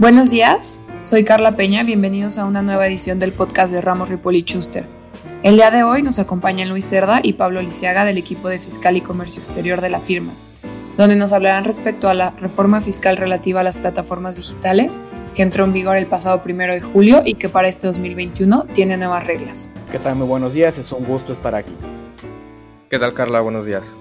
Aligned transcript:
Buenos 0.00 0.30
días, 0.30 0.80
soy 1.04 1.22
Carla 1.22 1.54
Peña, 1.54 1.84
bienvenidos 1.84 2.36
a 2.38 2.46
una 2.46 2.62
nueva 2.62 2.88
edición 2.88 3.20
del 3.20 3.30
podcast 3.30 3.72
de 3.72 3.80
Ramos 3.80 4.08
Ripoli 4.08 4.42
Schuster. 4.42 4.84
El 5.44 5.54
día 5.54 5.70
de 5.70 5.84
hoy 5.84 6.02
nos 6.02 6.18
acompañan 6.18 6.68
Luis 6.68 6.84
Cerda 6.84 7.20
y 7.22 7.34
Pablo 7.34 7.62
Lisiaga 7.62 8.04
del 8.04 8.18
equipo 8.18 8.48
de 8.48 8.58
Fiscal 8.58 8.96
y 8.96 9.00
Comercio 9.00 9.40
Exterior 9.40 9.80
de 9.80 9.90
la 9.90 10.00
firma, 10.00 10.32
donde 10.96 11.14
nos 11.14 11.32
hablarán 11.32 11.62
respecto 11.62 12.08
a 12.08 12.14
la 12.14 12.32
reforma 12.32 12.80
fiscal 12.80 13.16
relativa 13.16 13.60
a 13.60 13.62
las 13.62 13.78
plataformas 13.78 14.36
digitales 14.36 15.00
que 15.36 15.42
entró 15.42 15.62
en 15.62 15.72
vigor 15.72 15.96
el 15.96 16.06
pasado 16.06 16.42
primero 16.42 16.72
de 16.72 16.80
julio 16.80 17.22
y 17.24 17.34
que 17.34 17.48
para 17.48 17.68
este 17.68 17.86
2021 17.86 18.64
tiene 18.72 18.96
nuevas 18.96 19.24
reglas. 19.28 19.70
¿Qué 19.92 20.00
tal? 20.00 20.16
Muy 20.16 20.26
buenos 20.26 20.54
días, 20.54 20.76
es 20.76 20.90
un 20.90 21.04
gusto 21.04 21.32
estar 21.32 21.54
aquí. 21.54 21.72
¿Qué 22.90 22.98
tal 22.98 23.14
Carla? 23.14 23.40
Buenos 23.42 23.64
días. 23.64 23.96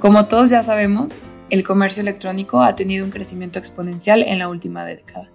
Como 0.00 0.26
todos 0.26 0.50
ya 0.50 0.64
sabemos, 0.64 1.20
el 1.54 1.64
comercio 1.64 2.02
electrónico 2.02 2.62
ha 2.62 2.74
tenido 2.74 3.04
un 3.04 3.10
crecimiento 3.10 3.58
exponencial 3.58 4.22
en 4.22 4.40
la 4.40 4.48
última 4.48 4.84
década. 4.84 5.30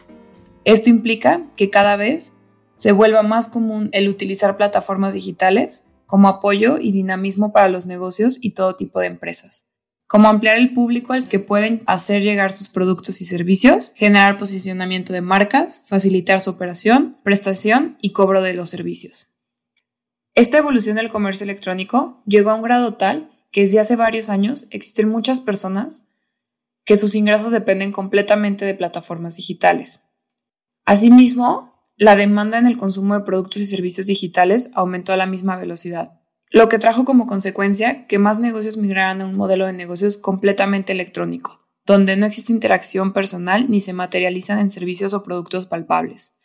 Esto 0.66 0.90
implica 0.90 1.42
que 1.56 1.70
cada 1.70 1.96
vez 1.96 2.34
se 2.76 2.92
vuelva 2.92 3.24
más 3.24 3.48
común 3.48 3.90
el 3.94 4.10
utilizar 4.10 4.58
plataformas 4.58 5.14
digitales 5.14 5.88
como 6.06 6.28
apoyo 6.28 6.78
y 6.78 6.92
dinamismo 6.92 7.54
para 7.54 7.70
los 7.70 7.86
negocios 7.86 8.38
y 8.42 8.52
todo 8.52 8.76
tipo 8.76 9.00
de 9.00 9.08
empresas 9.08 9.70
como 10.10 10.28
ampliar 10.28 10.58
el 10.58 10.74
público 10.74 11.14
al 11.14 11.30
que 11.30 11.38
pueden 11.38 11.84
hacer 11.86 12.24
llegar 12.24 12.52
sus 12.52 12.68
productos 12.68 13.22
y 13.22 13.26
servicios, 13.26 13.94
generar 13.96 14.40
posicionamiento 14.40 15.14
de 15.14 15.22
marcas, 15.22 15.84
facilitar 15.86 16.42
su 16.42 16.50
operación, 16.50 17.20
prestación 17.24 17.96
y 18.02 18.12
cobro 18.12 18.42
de 18.42 18.56
los 18.56 18.72
servicios. 18.72 19.28
Esta 20.34 20.58
evolución 20.58 20.96
del 20.96 21.12
comercio 21.12 21.44
electrónico 21.44 22.24
llegó 22.26 22.50
a 22.50 22.56
un 22.56 22.64
grado 22.64 22.96
tal 22.96 23.30
que 23.52 23.62
desde 23.62 23.80
hace 23.80 23.96
varios 23.96 24.30
años 24.30 24.66
existen 24.72 25.10
muchas 25.10 25.42
personas 25.42 26.09
que 26.86 26.96
sus 26.96 27.16
ingresos 27.16 27.52
dependen 27.52 27.92
completamente 27.92 28.66
de 28.66 28.74
plataformas 28.74 29.36
digitales. 29.36 30.06
Asimismo, 30.86 31.84
la 31.98 32.16
demanda 32.16 32.58
en 32.58 32.66
el 32.66 32.78
consumo 32.78 33.14
de 33.14 33.26
productos 33.26 33.62
y 33.62 33.66
servicios 33.66 34.08
digitales 34.08 34.70
aumentó 34.74 35.14
a 35.14 35.18
la 35.18 35.26
misma 35.26 35.56
velocidad 35.58 36.20
lo 36.52 36.68
que 36.68 36.80
trajo 36.80 37.06
como 37.06 37.28
consecuencia 37.28 38.08
que 38.08 38.18
más 38.18 38.40
negocios 38.40 38.78
migraran 38.78 39.22
a 39.22 39.26
un 39.26 39.36
modelo 39.36 39.68
de 39.68 39.74
negocios 39.74 40.18
completamente 40.18 40.92
electrónico, 40.94 41.68
donde 41.86 42.18
no 42.18 42.26
existe 42.26 42.52
interacción 42.52 43.14
personal 43.14 43.70
ni 43.70 43.82
se 43.82 43.94
materializan 43.94 44.60
en 44.60 44.72
servicios 44.72 45.14
o 45.14 45.24
productos 45.24 45.68
palpables. 45.68 46.38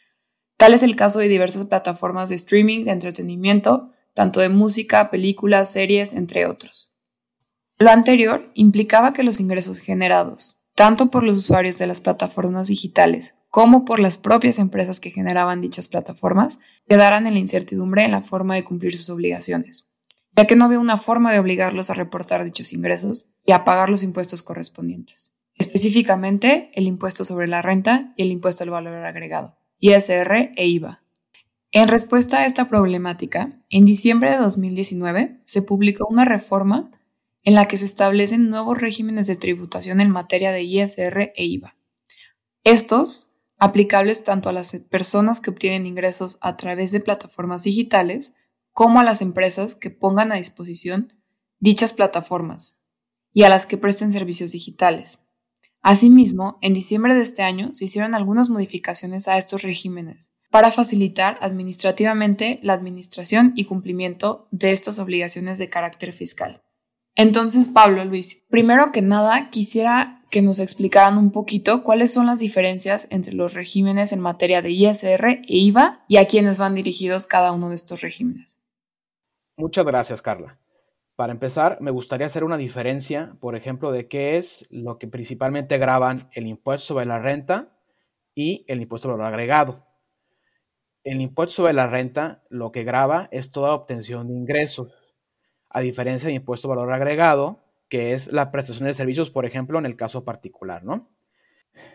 Tal 0.58 0.75
es 0.75 0.83
el 0.83 0.95
caso 0.95 1.19
de 1.19 1.28
diversas 1.28 1.64
plataformas 1.67 2.28
de 2.28 2.36
streaming 2.36 2.84
de 2.84 2.92
entretenimiento, 2.92 3.92
tanto 4.12 4.41
de 4.41 4.51
música, 4.51 5.11
películas, 5.11 5.73
series, 5.73 6.12
entre 6.12 6.47
otros. 6.47 6.94
Lo 7.78 7.91
anterior 7.91 8.50
implicaba 8.55 9.12
que 9.12 9.22
los 9.22 9.41
ingresos 9.41 9.78
generados, 9.78 10.64
tanto 10.75 11.11
por 11.11 11.22
los 11.22 11.36
usuarios 11.36 11.78
de 11.78 11.86
las 11.86 12.00
plataformas 12.00 12.69
digitales 12.69 13.36
como 13.48 13.84
por 13.84 14.00
las 14.00 14.17
propias 14.17 14.58
empresas 14.58 14.98
que 14.98 15.11
generaban 15.11 15.61
dichas 15.61 15.86
plataformas, 15.86 16.58
quedaran 16.89 17.27
en 17.27 17.34
la 17.34 17.41
incertidumbre 17.41 18.05
en 18.05 18.11
la 18.11 18.22
forma 18.22 18.56
de 18.56 18.64
cumplir 18.64 18.97
sus 18.97 19.11
obligaciones 19.11 19.95
ya 20.36 20.47
que 20.47 20.56
no 20.56 20.64
había 20.64 20.80
una 20.80 20.97
forma 20.97 21.33
de 21.33 21.39
obligarlos 21.39 21.91
a 21.91 21.95
reportar 21.95 22.45
dichos 22.45 22.72
ingresos 22.72 23.33
y 23.45 23.52
a 23.52 23.64
pagar 23.64 23.89
los 23.89 24.02
impuestos 24.02 24.42
correspondientes, 24.42 25.36
específicamente 25.55 26.70
el 26.75 26.86
impuesto 26.86 27.25
sobre 27.25 27.47
la 27.47 27.62
renta 27.62 28.12
y 28.17 28.22
el 28.22 28.33
impuesto 28.33 28.64
al 28.64 28.70
valor 28.70 28.95
agregado, 29.05 29.56
ISR 29.78 30.52
e 30.56 30.67
IVA. 30.67 31.02
En 31.70 31.89
respuesta 31.89 32.41
a 32.41 32.47
esta 32.47 32.69
problemática, 32.69 33.58
en 33.69 33.84
diciembre 33.84 34.30
de 34.30 34.39
2019 34.39 35.41
se 35.45 35.62
publicó 35.62 36.06
una 36.08 36.25
reforma 36.25 36.91
en 37.45 37.55
la 37.55 37.69
que 37.69 37.77
se 37.77 37.84
establecen 37.84 38.50
nuevos 38.50 38.81
regímenes 38.81 39.27
de 39.27 39.37
tributación 39.37 40.00
en 40.00 40.11
materia 40.11 40.50
de 40.50 40.62
ISR 40.62 41.33
e 41.37 41.45
IVA. 41.45 41.77
Estos, 42.64 43.34
aplicables 43.59 44.25
tanto 44.25 44.48
a 44.48 44.53
las 44.53 44.75
personas 44.91 45.41
que 45.41 45.51
obtienen 45.51 45.86
ingresos 45.86 46.39
a 46.41 46.56
través 46.56 46.91
de 46.91 47.01
plataformas 47.01 47.64
digitales, 47.64 48.35
como 48.73 48.98
a 48.98 49.05
las 49.05 49.23
empresas 49.23 49.74
que 49.74 49.91
pongan 49.91 50.33
a 50.33 50.36
disposición 50.36 51.13
dichas 51.61 51.92
plataformas 51.92 52.83
y 53.33 53.45
a 53.45 53.48
las 53.48 53.67
que 53.67 53.79
presten 53.79 54.13
servicios 54.13 54.52
digitales. 54.52 55.20
Asimismo, 55.80 56.58
en 56.63 56.74
diciembre 56.74 57.14
de 57.14 57.23
este 57.23 57.42
año 57.42 57.70
se 57.74 57.85
hicieron 57.85 58.14
algunas 58.14 58.48
modificaciones 58.48 59.29
a 59.29 59.36
estos 59.36 59.63
regímenes 59.63 60.33
para 60.51 60.70
facilitar 60.70 61.36
administrativamente 61.41 62.58
la 62.63 62.73
administración 62.73 63.52
y 63.55 63.64
cumplimiento 63.64 64.48
de 64.51 64.73
estas 64.73 64.98
obligaciones 64.98 65.58
de 65.58 65.68
carácter 65.68 66.13
fiscal. 66.13 66.64
Entonces, 67.17 67.69
Pablo 67.69 68.05
Luis, 68.05 68.45
primero 68.48 68.91
que 68.92 69.02
nada 69.02 69.51
quisiera 69.51 70.23
que 70.30 70.42
nos 70.42 70.58
explicaran 70.58 71.17
un 71.17 71.30
poquito 71.30 71.85
cuáles 71.85 72.13
son 72.13 72.27
las 72.27 72.41
diferencias 72.41 73.07
entre 73.11 73.35
los 73.35 73.55
regímenes 73.55 74.13
en 74.13 74.19
materia 74.19 74.63
de 74.63 74.70
ISR 74.70 75.24
e 75.27 75.45
IVA 75.47 76.05
y 76.08 76.17
a 76.17 76.27
quiénes 76.27 76.58
van 76.58 76.74
dirigidos 76.74 77.27
cada 77.27 77.53
uno 77.53 77.69
de 77.69 77.77
estos 77.77 78.01
regímenes. 78.01 78.61
Muchas 79.57 79.86
gracias, 79.86 80.20
Carla. 80.20 80.58
Para 81.14 81.33
empezar, 81.33 81.79
me 81.80 81.92
gustaría 81.92 82.27
hacer 82.27 82.42
una 82.42 82.57
diferencia, 82.57 83.36
por 83.39 83.55
ejemplo, 83.55 83.92
de 83.92 84.08
qué 84.08 84.36
es 84.36 84.67
lo 84.70 84.98
que 84.98 85.07
principalmente 85.07 85.79
graban 85.79 86.29
el 86.33 86.48
impuesto 86.48 86.89
sobre 86.89 87.07
la 87.07 87.20
renta 87.20 87.79
y 88.35 88.64
el 88.67 88.80
impuesto 88.80 89.07
sobre 89.07 89.19
valor 89.19 89.33
agregado. 89.35 89.86
El 91.05 91.20
impuesto 91.20 91.55
sobre 91.55 91.74
la 91.74 91.86
renta 91.86 92.42
lo 92.48 92.73
que 92.73 92.83
graba 92.83 93.29
es 93.30 93.53
toda 93.53 93.74
obtención 93.74 94.27
de 94.27 94.35
ingresos, 94.35 94.92
a 95.74 95.80
diferencia 95.80 96.29
del 96.29 96.36
impuesto 96.36 96.68
valor 96.68 96.90
agregado, 96.90 97.61
que 97.90 98.14
es 98.14 98.33
la 98.33 98.51
prestación 98.51 98.86
de 98.86 98.95
servicios, 98.95 99.30
por 99.30 99.45
ejemplo, 99.45 99.79
en 99.79 99.85
el 99.85 99.96
caso 99.96 100.24
particular, 100.24 100.85
¿no? 100.85 101.11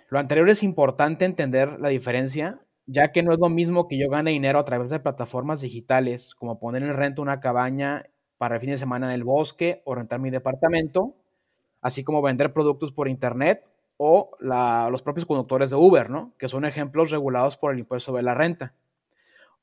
Lo 0.09 0.19
anterior 0.19 0.49
es 0.49 0.61
importante 0.61 1.25
entender 1.25 1.79
la 1.79 1.89
diferencia 1.89 2.59
ya 2.91 3.11
que 3.11 3.21
no 3.21 3.31
es 3.31 3.39
lo 3.39 3.49
mismo 3.49 3.87
que 3.87 3.99
yo 3.99 4.09
gane 4.09 4.31
dinero 4.31 4.57
a 4.57 4.65
través 4.65 4.89
de 4.89 4.99
plataformas 4.99 5.61
digitales, 5.61 6.33
como 6.33 6.59
poner 6.59 6.81
en 6.81 6.95
renta 6.95 7.21
una 7.21 7.39
cabaña 7.39 8.07
para 8.39 8.55
el 8.55 8.61
fin 8.61 8.71
de 8.71 8.77
semana 8.77 9.07
en 9.07 9.13
el 9.13 9.23
bosque 9.23 9.83
o 9.85 9.93
rentar 9.93 10.19
mi 10.19 10.31
departamento, 10.31 11.13
así 11.81 12.03
como 12.03 12.23
vender 12.23 12.51
productos 12.51 12.91
por 12.91 13.07
internet 13.07 13.63
o 13.97 14.31
los 14.39 15.03
propios 15.03 15.27
conductores 15.27 15.69
de 15.69 15.75
Uber, 15.75 16.09
¿no? 16.09 16.33
Que 16.39 16.47
son 16.47 16.65
ejemplos 16.65 17.11
regulados 17.11 17.57
por 17.57 17.73
el 17.73 17.79
impuesto 17.79 18.11
de 18.13 18.23
la 18.23 18.33
renta. 18.33 18.73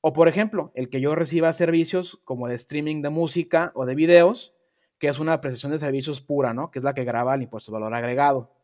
O 0.09 0.13
por 0.13 0.29
ejemplo, 0.29 0.71
el 0.77 0.89
que 0.89 1.01
yo 1.01 1.17
reciba 1.17 1.53
servicios 1.53 2.21
como 2.23 2.47
de 2.47 2.55
streaming 2.55 3.03
de 3.03 3.11
música 3.11 3.73
o 3.75 3.87
de 3.87 3.97
videos, 3.97 4.55
que 5.01 5.09
es 5.09 5.19
una 5.19 5.41
prestación 5.41 5.73
de 5.73 5.81
servicios 5.81 6.21
pura, 6.21 6.55
¿no? 6.55 6.71
Que 6.71 6.79
es 6.79 6.85
la 6.85 6.95
que 6.95 7.03
graba 7.03 7.35
el 7.35 7.43
impuesto 7.43 7.73
de 7.73 7.81
valor 7.81 7.93
agregado. 7.93 8.55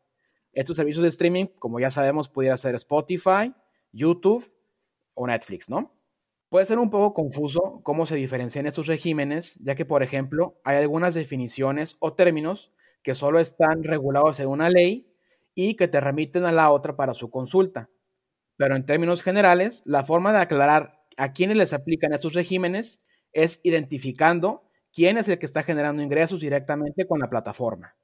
Estos 0.53 0.77
servicios 0.77 1.03
de 1.03 1.09
streaming, 1.09 1.47
como 1.59 1.81
ya 1.81 1.91
sabemos, 1.91 2.29
pudiera 2.29 2.57
ser 2.57 2.77
Spotify, 2.77 3.53
YouTube 3.91 4.53
o 5.15 5.27
Netflix, 5.27 5.69
¿no? 5.69 5.93
Puede 6.49 6.65
ser 6.65 6.79
un 6.79 6.91
poco 6.91 7.13
confuso 7.13 7.81
cómo 7.83 8.07
se 8.07 8.15
diferencian 8.15 8.69
estos 8.69 8.87
regímenes, 8.87 9.59
ya 9.65 9.75
que, 9.75 9.85
por 9.85 10.05
ejemplo, 10.05 10.61
hay 10.63 10.77
algunas 10.77 11.13
definiciones 11.13 11.97
o 11.99 12.13
términos 12.13 12.71
que 13.03 13.17
solo 13.17 13.41
están 13.41 13.83
regulados 13.83 14.39
en 14.39 14.47
una 14.47 14.71
ley 14.71 15.13
y 15.57 15.75
que 15.75 15.89
te 15.89 16.01
remiten 16.01 16.45
a 16.45 16.53
la 16.53 16.71
otra 16.71 16.95
para 16.95 17.15
su 17.15 17.31
consulta. 17.31 17.91
Pero 18.57 18.77
en 18.77 18.87
términos 18.87 19.23
generales, 19.23 19.83
la 19.85 20.05
forma 20.05 20.33
de 20.33 20.39
aclarar 20.39 21.02
a 21.17 21.33
quiénes 21.33 21.57
les 21.57 21.73
aplican 21.73 22.13
estos 22.13 22.35
regímenes 22.35 23.05
es 23.33 23.61
identificando 23.63 24.69
quién 24.93 25.19
es 25.19 25.29
el 25.29 25.39
que 25.39 25.47
está 25.47 25.63
generando 25.63 26.03
ingresos 26.03 26.41
directamente 26.41 27.07
con 27.07 27.19
la 27.19 27.31
plataforma. 27.31 27.97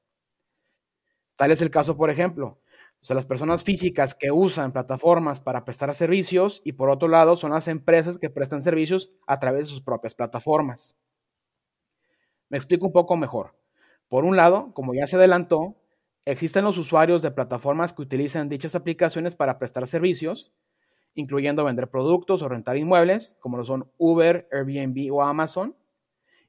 Tal 1.37 1.53
es 1.53 1.63
el 1.63 1.71
caso, 1.71 1.97
por 1.97 2.11
ejemplo, 2.11 2.61
o 3.09 3.15
las 3.15 3.27
personas 3.27 3.63
físicas 3.63 4.15
que 4.15 4.31
usan 4.33 4.73
plataformas 4.73 5.41
para 5.41 5.65
prestar 5.65 5.95
servicios 5.95 6.61
y 6.65 6.73
por 6.73 6.91
otro 6.91 7.09
lado 7.09 7.37
son 7.37 7.53
las 7.53 7.69
empresas 7.69 8.19
que 8.19 8.29
prestan 8.29 8.61
servicios 8.61 9.13
a 9.27 9.39
través 9.39 9.67
de 9.67 9.73
sus 9.73 9.81
propias 9.81 10.15
plataformas. 10.15 10.97
Me 12.49 12.59
explico 12.59 12.87
un 12.87 12.93
poco 12.93 13.17
mejor. 13.17 13.55
Por 14.09 14.25
un 14.25 14.37
lado, 14.37 14.73
como 14.75 14.95
ya 14.95 15.07
se 15.07 15.17
adelantó, 15.17 15.77
existen 16.25 16.65
los 16.65 16.77
usuarios 16.77 17.23
de 17.23 17.31
plataformas 17.31 17.93
que 17.93 18.03
utilizan 18.03 18.49
dichas 18.49 18.75
aplicaciones 18.75 19.37
para 19.37 19.59
prestar 19.59 19.87
servicios, 19.87 20.53
incluyendo 21.15 21.65
vender 21.65 21.89
productos 21.89 22.43
o 22.43 22.49
rentar 22.49 22.77
inmuebles, 22.77 23.37
como 23.41 23.57
lo 23.57 23.65
son 23.65 23.91
Uber, 23.99 24.49
Airbnb 24.53 25.13
o 25.13 25.23
Amazon. 25.23 25.77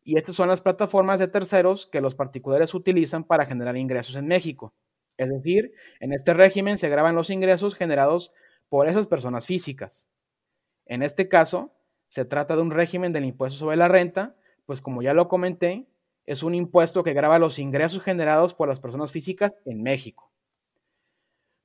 Y 0.04 0.18
estas 0.18 0.36
son 0.36 0.48
las 0.48 0.62
plataformas 0.62 1.20
de 1.20 1.28
terceros 1.28 1.86
que 1.88 2.02
los 2.02 2.16
particulares 2.16 2.74
utilizan 2.74 3.24
para 3.24 3.46
generar 3.46 3.78
ingresos 3.78 4.16
en 4.16 4.28
México. 4.28 4.74
Es 5.18 5.30
decir, 5.30 5.74
en 6.00 6.14
este 6.14 6.34
régimen 6.34 6.78
se 6.78 6.90
graban 6.90 7.16
los 7.16 7.30
ingresos 7.30 7.76
generados 7.76 8.32
por 8.70 8.88
esas 8.88 9.08
personas 9.08 9.46
físicas. 9.46 10.06
En 10.86 11.04
este 11.04 11.28
caso, 11.28 11.74
se 12.08 12.26
trata 12.26 12.56
de 12.56 12.62
un 12.62 12.72
régimen 12.72 13.14
del 13.14 13.26
impuesto 13.26 13.60
sobre 13.60 13.78
la 13.78 13.88
renta, 13.88 14.36
pues 14.66 14.82
como 14.82 15.02
ya 15.02 15.14
lo 15.14 15.28
comenté, 15.28 15.88
es 16.26 16.44
un 16.44 16.56
impuesto 16.56 17.04
que 17.04 17.14
graba 17.14 17.40
los 17.40 17.60
ingresos 17.60 18.04
generados 18.04 18.54
por 18.54 18.68
las 18.68 18.80
personas 18.80 19.12
físicas 19.12 19.58
en 19.66 19.84
México. 19.84 20.32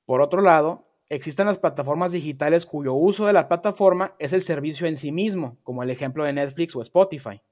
Por 0.04 0.20
otro 0.20 0.42
lado, 0.42 0.88
existen 1.08 1.46
las 1.46 1.58
plataformas 1.58 2.12
digitales 2.12 2.66
cuyo 2.66 2.94
uso 2.94 3.26
de 3.26 3.32
la 3.32 3.48
plataforma 3.48 4.14
es 4.18 4.32
el 4.32 4.42
servicio 4.42 4.86
en 4.86 4.96
sí 4.96 5.12
mismo, 5.12 5.58
como 5.62 5.82
el 5.82 5.90
ejemplo 5.90 6.24
de 6.24 6.32
Netflix 6.32 6.74
o 6.76 6.82
Spotify. 6.82 7.42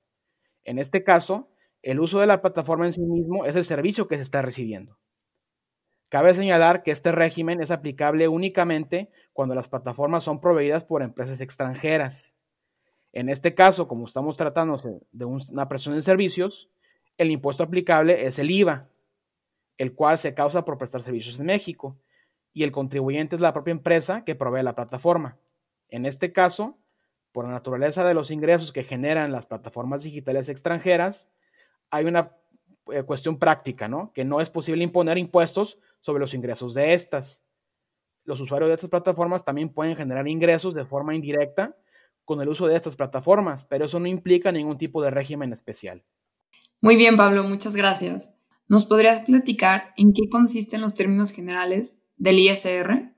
En 0.64 0.78
este 0.78 1.04
caso, 1.04 1.50
el 1.82 2.00
uso 2.00 2.20
de 2.20 2.26
la 2.26 2.40
plataforma 2.40 2.86
en 2.86 2.92
sí 2.92 3.02
mismo 3.02 3.44
es 3.44 3.56
el 3.56 3.64
servicio 3.64 4.08
que 4.08 4.16
se 4.16 4.22
está 4.22 4.42
recibiendo. 4.42 4.98
Cabe 6.08 6.34
señalar 6.34 6.82
que 6.82 6.90
este 6.90 7.10
régimen 7.10 7.62
es 7.62 7.70
aplicable 7.70 8.28
únicamente 8.28 9.10
cuando 9.32 9.54
las 9.54 9.68
plataformas 9.68 10.22
son 10.22 10.40
proveídas 10.40 10.84
por 10.84 11.02
empresas 11.02 11.40
extranjeras. 11.40 12.36
En 13.12 13.28
este 13.28 13.54
caso, 13.54 13.88
como 13.88 14.04
estamos 14.04 14.36
tratando 14.36 14.76
de 15.10 15.24
una 15.24 15.68
presión 15.68 15.94
de 15.94 16.02
servicios, 16.02 16.70
el 17.18 17.30
impuesto 17.30 17.62
aplicable 17.62 18.26
es 18.26 18.38
el 18.38 18.50
IVA, 18.50 18.88
el 19.78 19.94
cual 19.94 20.18
se 20.18 20.34
causa 20.34 20.64
por 20.64 20.78
prestar 20.78 21.02
servicios 21.02 21.40
en 21.40 21.46
México, 21.46 21.98
y 22.52 22.64
el 22.64 22.72
contribuyente 22.72 23.36
es 23.36 23.40
la 23.40 23.52
propia 23.52 23.72
empresa 23.72 24.24
que 24.24 24.34
provee 24.34 24.62
la 24.62 24.74
plataforma. 24.74 25.38
En 25.88 26.06
este 26.06 26.32
caso, 26.32 26.78
por 27.32 27.46
la 27.46 27.52
naturaleza 27.52 28.04
de 28.04 28.14
los 28.14 28.30
ingresos 28.30 28.72
que 28.72 28.84
generan 28.84 29.32
las 29.32 29.46
plataformas 29.46 30.02
digitales 30.02 30.48
extranjeras, 30.48 31.30
hay 31.90 32.04
una 32.04 32.36
eh, 32.90 33.02
cuestión 33.04 33.38
práctica, 33.38 33.88
¿no? 33.88 34.12
Que 34.12 34.24
no 34.24 34.40
es 34.40 34.50
posible 34.50 34.84
imponer 34.84 35.18
impuestos 35.18 35.78
sobre 36.00 36.20
los 36.20 36.34
ingresos 36.34 36.74
de 36.74 36.94
estas. 36.94 37.42
Los 38.24 38.40
usuarios 38.40 38.68
de 38.68 38.74
estas 38.74 38.90
plataformas 38.90 39.44
también 39.44 39.70
pueden 39.70 39.96
generar 39.96 40.28
ingresos 40.28 40.74
de 40.74 40.84
forma 40.84 41.14
indirecta 41.14 41.76
con 42.24 42.40
el 42.40 42.48
uso 42.48 42.66
de 42.66 42.76
estas 42.76 42.96
plataformas, 42.96 43.64
pero 43.64 43.86
eso 43.86 43.98
no 43.98 44.06
implica 44.06 44.52
ningún 44.52 44.78
tipo 44.78 45.02
de 45.02 45.10
régimen 45.10 45.52
especial. 45.52 46.04
Muy 46.80 46.96
bien, 46.96 47.16
Pablo, 47.16 47.44
muchas 47.44 47.74
gracias. 47.76 48.30
¿Nos 48.68 48.84
podrías 48.84 49.22
platicar 49.22 49.92
en 49.96 50.12
qué 50.12 50.28
consisten 50.28 50.80
los 50.80 50.94
términos 50.94 51.32
generales 51.32 52.01
del 52.22 52.38
ISR? 52.38 53.16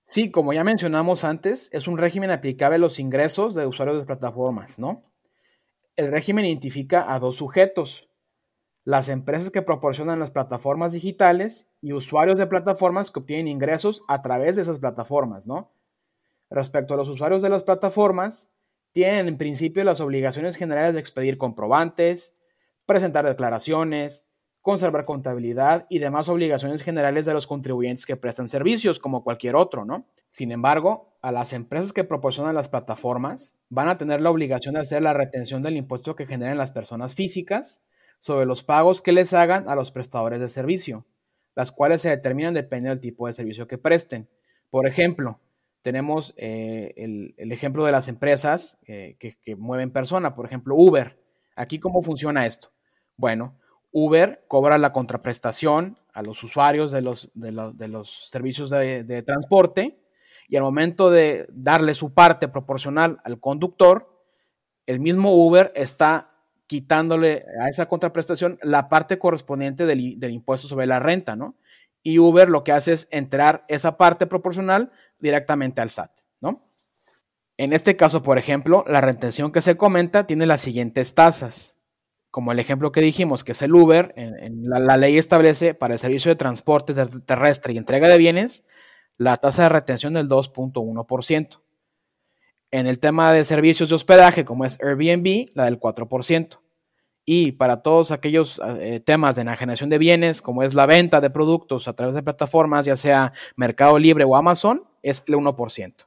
Sí, 0.00 0.30
como 0.30 0.54
ya 0.54 0.64
mencionamos 0.64 1.22
antes, 1.22 1.68
es 1.70 1.86
un 1.86 1.98
régimen 1.98 2.30
aplicable 2.30 2.76
a 2.76 2.78
los 2.78 2.98
ingresos 2.98 3.54
de 3.54 3.66
usuarios 3.66 3.98
de 3.98 4.06
plataformas, 4.06 4.78
¿no? 4.78 5.02
El 5.96 6.10
régimen 6.10 6.46
identifica 6.46 7.12
a 7.12 7.18
dos 7.18 7.36
sujetos, 7.36 8.08
las 8.84 9.10
empresas 9.10 9.50
que 9.50 9.60
proporcionan 9.60 10.18
las 10.18 10.30
plataformas 10.30 10.92
digitales 10.92 11.68
y 11.82 11.92
usuarios 11.92 12.38
de 12.38 12.46
plataformas 12.46 13.10
que 13.10 13.20
obtienen 13.20 13.48
ingresos 13.48 14.02
a 14.08 14.22
través 14.22 14.56
de 14.56 14.62
esas 14.62 14.78
plataformas, 14.78 15.46
¿no? 15.46 15.70
Respecto 16.48 16.94
a 16.94 16.96
los 16.96 17.10
usuarios 17.10 17.42
de 17.42 17.50
las 17.50 17.64
plataformas, 17.64 18.50
tienen 18.92 19.28
en 19.28 19.36
principio 19.36 19.84
las 19.84 20.00
obligaciones 20.00 20.56
generales 20.56 20.94
de 20.94 21.00
expedir 21.00 21.36
comprobantes, 21.36 22.34
presentar 22.86 23.26
declaraciones, 23.26 24.26
conservar 24.62 25.04
contabilidad 25.04 25.86
y 25.90 25.98
demás 25.98 26.28
obligaciones 26.28 26.82
generales 26.82 27.26
de 27.26 27.34
los 27.34 27.48
contribuyentes 27.48 28.06
que 28.06 28.16
prestan 28.16 28.48
servicios, 28.48 29.00
como 29.00 29.24
cualquier 29.24 29.56
otro, 29.56 29.84
¿no? 29.84 30.06
Sin 30.30 30.52
embargo, 30.52 31.12
a 31.20 31.32
las 31.32 31.52
empresas 31.52 31.92
que 31.92 32.04
proporcionan 32.04 32.54
las 32.54 32.68
plataformas 32.68 33.56
van 33.68 33.88
a 33.88 33.98
tener 33.98 34.20
la 34.20 34.30
obligación 34.30 34.74
de 34.74 34.80
hacer 34.80 35.02
la 35.02 35.12
retención 35.12 35.62
del 35.62 35.76
impuesto 35.76 36.14
que 36.14 36.26
generen 36.26 36.58
las 36.58 36.70
personas 36.70 37.14
físicas 37.14 37.82
sobre 38.20 38.46
los 38.46 38.62
pagos 38.62 39.02
que 39.02 39.12
les 39.12 39.34
hagan 39.34 39.68
a 39.68 39.74
los 39.74 39.90
prestadores 39.90 40.40
de 40.40 40.48
servicio, 40.48 41.04
las 41.56 41.72
cuales 41.72 42.00
se 42.00 42.10
determinan 42.10 42.54
dependiendo 42.54 42.90
del 42.90 43.00
tipo 43.00 43.26
de 43.26 43.32
servicio 43.32 43.66
que 43.66 43.78
presten. 43.78 44.28
Por 44.70 44.86
ejemplo, 44.86 45.40
tenemos 45.82 46.34
eh, 46.36 46.94
el, 46.96 47.52
ejemplo 47.52 47.84
de 47.84 47.90
las 47.90 48.06
empresas 48.06 48.78
eh, 48.86 49.16
que, 49.18 49.56
mueven 49.56 49.90
personas, 49.90 50.34
por 50.34 50.46
ejemplo, 50.46 50.76
Uber. 50.76 51.18
Aquí, 51.56 51.80
¿cómo 51.80 52.00
funciona 52.02 52.46
esto? 52.46 52.70
Bueno, 53.16 53.58
Uber 53.92 54.44
cobra 54.48 54.78
la 54.78 54.92
contraprestación 54.92 55.98
a 56.12 56.22
los 56.22 56.42
usuarios 56.42 56.90
de 56.90 57.02
los, 57.02 57.30
servicios 58.30 58.70
de, 58.70 59.04
de 59.04 59.22
transporte 59.22 59.98
y 60.48 60.56
al 60.56 60.62
momento 60.62 61.10
de 61.10 61.46
darle 61.50 61.94
su 61.94 62.12
parte 62.12 62.48
proporcional 62.48 63.20
al 63.24 63.40
conductor, 63.40 64.12
el 64.86 65.00
mismo 65.00 65.32
Uber 65.34 65.72
está 65.74 66.32
quitándole 66.66 67.44
a 67.60 67.68
esa 67.68 67.86
contraprestación 67.86 68.58
la 68.62 68.88
parte 68.88 69.18
correspondiente 69.18 69.84
del, 69.84 70.32
impuesto 70.32 70.68
sobre 70.68 70.86
la 70.86 71.00
renta, 71.00 71.36
¿no? 71.36 71.54
Y 72.02 72.18
Uber 72.18 72.48
lo 72.48 72.64
que 72.64 72.72
hace 72.72 72.92
es 72.94 73.08
entrar 73.10 73.64
esa 73.68 73.96
parte 73.98 74.26
proporcional 74.26 74.90
directamente 75.18 75.82
al 75.82 75.90
SAT, 75.90 76.10
¿no? 76.40 76.66
En 77.58 77.72
este 77.72 77.96
caso, 77.96 78.22
por 78.22 78.38
ejemplo, 78.38 78.84
la 78.88 79.02
retención 79.02 79.52
que 79.52 79.60
se 79.60 79.76
comenta 79.76 80.26
tiene 80.26 80.46
las 80.46 80.62
siguientes 80.62 81.14
tasas. 81.14 81.76
Como 82.32 82.50
el 82.50 82.58
ejemplo 82.58 82.92
que 82.92 83.02
dijimos, 83.02 83.44
que 83.44 83.52
es 83.52 83.60
el 83.60 83.74
Uber, 83.74 84.14
la, 84.16 84.96
ley 84.96 85.18
establece 85.18 85.74
para 85.74 85.92
el 85.92 86.00
servicio 86.00 86.30
de 86.30 86.36
transporte 86.36 86.94
terrestre 87.26 87.74
y 87.74 87.76
entrega 87.76 88.08
de 88.08 88.16
bienes 88.16 88.64
la 89.18 89.36
tasa 89.36 89.64
de 89.64 89.68
retención 89.68 90.14
del 90.14 90.28
2.1%. 90.28 91.60
En 92.70 92.86
el 92.86 92.98
tema 93.00 93.34
de 93.34 93.44
servicios 93.44 93.90
de 93.90 93.96
hospedaje, 93.96 94.46
como 94.46 94.64
es 94.64 94.80
Airbnb, 94.80 95.50
la 95.52 95.66
del 95.66 95.78
4%. 95.78 96.58
Y 97.26 97.52
para 97.52 97.82
todos 97.82 98.10
aquellos 98.10 98.62
eh, 98.80 99.00
temas 99.04 99.36
de 99.36 99.42
enajenación 99.42 99.90
de 99.90 99.98
bienes, 99.98 100.40
como 100.40 100.62
es 100.62 100.72
la 100.72 100.86
venta 100.86 101.20
de 101.20 101.28
productos 101.28 101.86
a 101.86 101.92
través 101.92 102.14
de 102.14 102.22
plataformas, 102.22 102.86
ya 102.86 102.96
sea 102.96 103.34
Mercado 103.56 103.98
Libre 103.98 104.24
o 104.24 104.36
Amazon, 104.36 104.84
es 105.02 105.22
el 105.28 105.34
1%. 105.34 106.06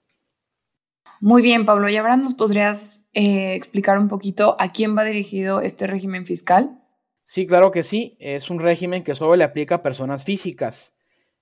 Muy 1.21 1.41
bien, 1.41 1.65
Pablo. 1.65 1.89
¿Y 1.89 1.97
ahora 1.97 2.17
nos 2.17 2.33
podrías 2.33 3.05
eh, 3.13 3.55
explicar 3.55 3.97
un 3.97 4.07
poquito 4.07 4.55
a 4.59 4.71
quién 4.71 4.97
va 4.97 5.03
dirigido 5.03 5.61
este 5.61 5.87
régimen 5.87 6.25
fiscal? 6.25 6.81
Sí, 7.25 7.47
claro 7.47 7.71
que 7.71 7.83
sí. 7.83 8.17
Es 8.19 8.49
un 8.49 8.59
régimen 8.59 9.03
que 9.03 9.15
solo 9.15 9.35
le 9.35 9.43
aplica 9.43 9.75
a 9.75 9.83
personas 9.83 10.25
físicas. 10.25 10.93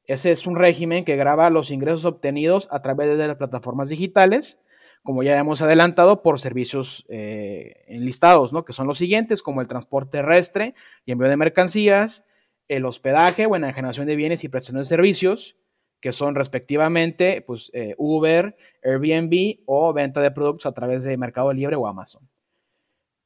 Ese 0.06 0.31
es 0.31 0.46
un 0.48 0.56
régimen 0.56 1.06
que 1.06 1.16
graba 1.16 1.50
los 1.50 1.72
ingresos 1.72 2.06
obtenidos 2.06 2.68
a 2.72 2.81
través 2.81 3.18
de 3.18 3.28
las 3.28 3.38
plataformas 3.38 3.90
digitales 3.90 4.64
como 5.04 5.22
ya 5.22 5.38
hemos 5.38 5.62
adelantado, 5.62 6.24
por 6.24 6.40
servicios 6.40 7.06
eh, 7.10 7.84
enlistados, 7.88 8.54
¿no? 8.54 8.64
Que 8.64 8.72
son 8.72 8.88
los 8.88 8.98
siguientes, 8.98 9.44
como 9.44 9.62
el 9.62 9.68
transporte 9.68 10.19
terrestre 10.19 10.76
y 11.06 11.12
envío 11.12 11.28
de 11.28 11.38
mercancías, 11.38 12.24
el 12.69 12.86
hospedaje 12.86 13.46
o 13.46 13.56
enajenación 13.56 14.08
de 14.08 14.16
bienes 14.16 14.44
y 14.46 14.50
prestación 14.50 14.80
de 14.80 14.86
servicios, 14.86 15.58
que 16.04 16.12
son 16.12 16.36
respectivamente 16.36 17.42
pues, 17.48 17.72
eh, 17.74 17.96
Uber, 17.98 18.58
Airbnb 18.84 19.62
o 19.66 19.94
venta 19.94 20.20
de 20.20 20.32
productos 20.32 20.66
a 20.66 20.74
través 20.74 21.06
de 21.06 21.16
Mercado 21.16 21.54
Libre 21.54 21.78
o 21.78 21.88
Amazon. 21.88 22.30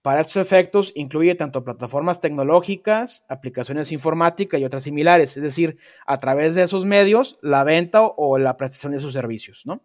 Para 0.03 0.21
estos 0.21 0.35
efectos 0.35 0.91
incluye 0.93 1.33
tanto 1.33 1.63
plataformas 1.63 2.21
tecnológicas, 2.21 3.25
aplicaciones 3.29 3.91
informáticas 3.91 4.61
y 4.61 4.63
otras 4.63 4.83
similares, 4.83 5.35
es 5.37 5.41
decir, 5.41 5.79
a 6.05 6.19
través 6.19 6.53
de 6.53 6.61
esos 6.61 6.85
medios, 6.85 7.39
la 7.41 7.63
venta 7.63 8.03
o 8.03 8.37
la 8.37 8.57
prestación 8.57 8.91
de 8.91 8.99
sus 8.99 9.13
servicios, 9.13 9.63
¿no? 9.65 9.81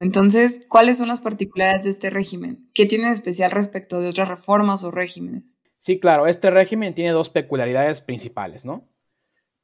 Entonces, 0.00 0.66
¿cuáles 0.68 0.98
son 0.98 1.06
las 1.06 1.20
particularidades 1.20 1.84
de 1.84 1.90
este 1.90 2.10
régimen? 2.10 2.68
¿Qué 2.74 2.86
tiene 2.86 3.06
de 3.06 3.12
especial 3.12 3.52
respecto 3.52 4.00
de 4.00 4.08
otras 4.08 4.28
reformas 4.28 4.82
o 4.82 4.90
regímenes? 4.90 5.56
Sí, 5.76 6.00
claro, 6.00 6.26
este 6.26 6.50
régimen 6.50 6.94
tiene 6.94 7.12
dos 7.12 7.30
peculiaridades 7.30 8.00
principales, 8.00 8.64
¿no? 8.64 8.88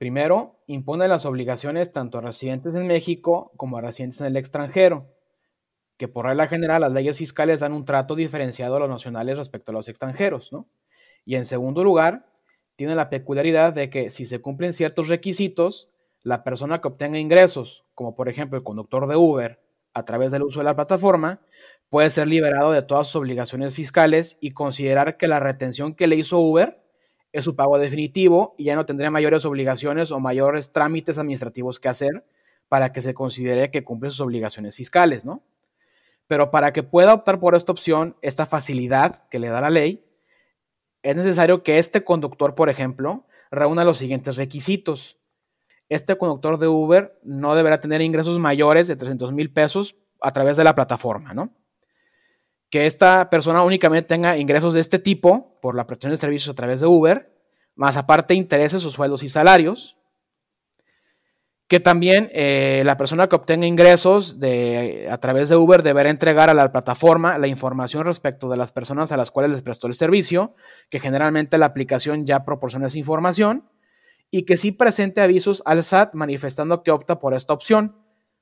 Primero, 0.04 0.60
impone 0.66 1.08
las 1.08 1.24
obligaciones 1.24 1.90
tanto 1.90 2.18
a 2.18 2.20
residentes 2.20 2.74
en 2.74 2.86
México 2.86 3.52
como 3.56 3.78
a 3.78 3.80
residentes 3.80 4.20
en 4.20 4.26
el 4.26 4.36
extranjero, 4.36 5.06
que 5.96 6.08
por 6.08 6.26
regla 6.26 6.46
general 6.46 6.82
las 6.82 6.92
leyes 6.92 7.16
fiscales 7.16 7.60
dan 7.60 7.72
un 7.72 7.86
trato 7.86 8.14
diferenciado 8.14 8.76
a 8.76 8.80
los 8.80 8.90
nacionales 8.90 9.38
respecto 9.38 9.72
a 9.72 9.74
los 9.74 9.88
extranjeros, 9.88 10.52
¿no? 10.52 10.68
Y 11.24 11.36
en 11.36 11.46
segundo 11.46 11.82
lugar, 11.82 12.26
tiene 12.76 12.94
la 12.94 13.08
peculiaridad 13.08 13.72
de 13.72 13.88
que 13.88 14.10
si 14.10 14.26
se 14.26 14.42
cumplen 14.42 14.74
ciertos 14.74 15.08
requisitos, 15.08 15.88
la 16.22 16.44
persona 16.44 16.82
que 16.82 16.88
obtenga 16.88 17.18
ingresos, 17.18 17.86
como 17.94 18.14
por 18.14 18.28
ejemplo 18.28 18.58
el 18.58 18.62
conductor 18.62 19.08
de 19.08 19.16
Uber, 19.16 19.58
a 19.94 20.04
través 20.04 20.30
del 20.32 20.42
uso 20.42 20.60
de 20.60 20.64
la 20.64 20.76
plataforma, 20.76 21.40
puede 21.88 22.10
ser 22.10 22.28
liberado 22.28 22.72
de 22.72 22.82
todas 22.82 23.06
sus 23.06 23.16
obligaciones 23.16 23.72
fiscales 23.72 24.36
y 24.42 24.50
considerar 24.50 25.16
que 25.16 25.28
la 25.28 25.40
retención 25.40 25.94
que 25.94 26.08
le 26.08 26.16
hizo 26.16 26.40
Uber 26.40 26.83
es 27.34 27.44
su 27.44 27.54
pago 27.54 27.78
definitivo 27.78 28.54
y 28.56 28.64
ya 28.64 28.76
no 28.76 28.86
tendría 28.86 29.10
mayores 29.10 29.44
obligaciones 29.44 30.10
o 30.10 30.20
mayores 30.20 30.72
trámites 30.72 31.18
administrativos 31.18 31.80
que 31.80 31.88
hacer 31.88 32.24
para 32.68 32.92
que 32.92 33.00
se 33.00 33.12
considere 33.12 33.70
que 33.70 33.84
cumple 33.84 34.10
sus 34.10 34.20
obligaciones 34.20 34.76
fiscales, 34.76 35.24
¿no? 35.26 35.42
Pero 36.26 36.50
para 36.50 36.72
que 36.72 36.82
pueda 36.82 37.12
optar 37.12 37.38
por 37.38 37.54
esta 37.54 37.72
opción, 37.72 38.16
esta 38.22 38.46
facilidad 38.46 39.28
que 39.28 39.38
le 39.38 39.48
da 39.48 39.60
la 39.60 39.70
ley, 39.70 40.04
es 41.02 41.14
necesario 41.14 41.62
que 41.62 41.78
este 41.78 42.02
conductor, 42.02 42.54
por 42.54 42.70
ejemplo, 42.70 43.26
reúna 43.50 43.84
los 43.84 43.98
siguientes 43.98 44.36
requisitos 44.36 45.18
este 45.88 46.16
conductor 46.16 46.58
de 46.58 46.68
Uber 46.68 47.18
no 47.22 47.54
deberá 47.54 47.80
tener 47.80 48.00
ingresos 48.00 48.38
mayores 48.38 48.88
de 48.88 48.96
300 48.96 49.32
mil 49.32 49.52
pesos 49.52 49.96
a 50.20 50.32
través 50.32 50.56
de 50.56 50.64
la 50.64 50.74
plataforma, 50.74 51.34
¿no? 51.34 51.50
Que 52.74 52.86
esta 52.86 53.30
persona 53.30 53.62
únicamente 53.62 54.08
tenga 54.08 54.36
ingresos 54.36 54.74
de 54.74 54.80
este 54.80 54.98
tipo 54.98 55.60
por 55.62 55.76
la 55.76 55.86
prestación 55.86 56.10
de 56.10 56.16
servicios 56.16 56.52
a 56.52 56.56
través 56.56 56.80
de 56.80 56.88
Uber, 56.88 57.32
más 57.76 57.96
aparte 57.96 58.34
intereses 58.34 58.84
o 58.84 58.90
sueldos 58.90 59.22
y 59.22 59.28
salarios. 59.28 59.96
Que 61.68 61.78
también 61.78 62.32
eh, 62.34 62.82
la 62.84 62.96
persona 62.96 63.28
que 63.28 63.36
obtenga 63.36 63.64
ingresos 63.64 64.40
de, 64.40 65.06
a 65.08 65.18
través 65.18 65.50
de 65.50 65.54
Uber 65.54 65.84
deberá 65.84 66.10
entregar 66.10 66.50
a 66.50 66.54
la 66.54 66.72
plataforma 66.72 67.38
la 67.38 67.46
información 67.46 68.06
respecto 68.06 68.48
de 68.48 68.56
las 68.56 68.72
personas 68.72 69.12
a 69.12 69.16
las 69.16 69.30
cuales 69.30 69.52
les 69.52 69.62
prestó 69.62 69.86
el 69.86 69.94
servicio, 69.94 70.56
que 70.90 70.98
generalmente 70.98 71.58
la 71.58 71.66
aplicación 71.66 72.26
ya 72.26 72.44
proporciona 72.44 72.88
esa 72.88 72.98
información 72.98 73.70
y 74.32 74.46
que 74.46 74.56
sí 74.56 74.72
presente 74.72 75.20
avisos 75.20 75.62
al 75.64 75.84
SAT 75.84 76.14
manifestando 76.14 76.82
que 76.82 76.90
opta 76.90 77.20
por 77.20 77.34
esta 77.34 77.52
opción. 77.52 77.96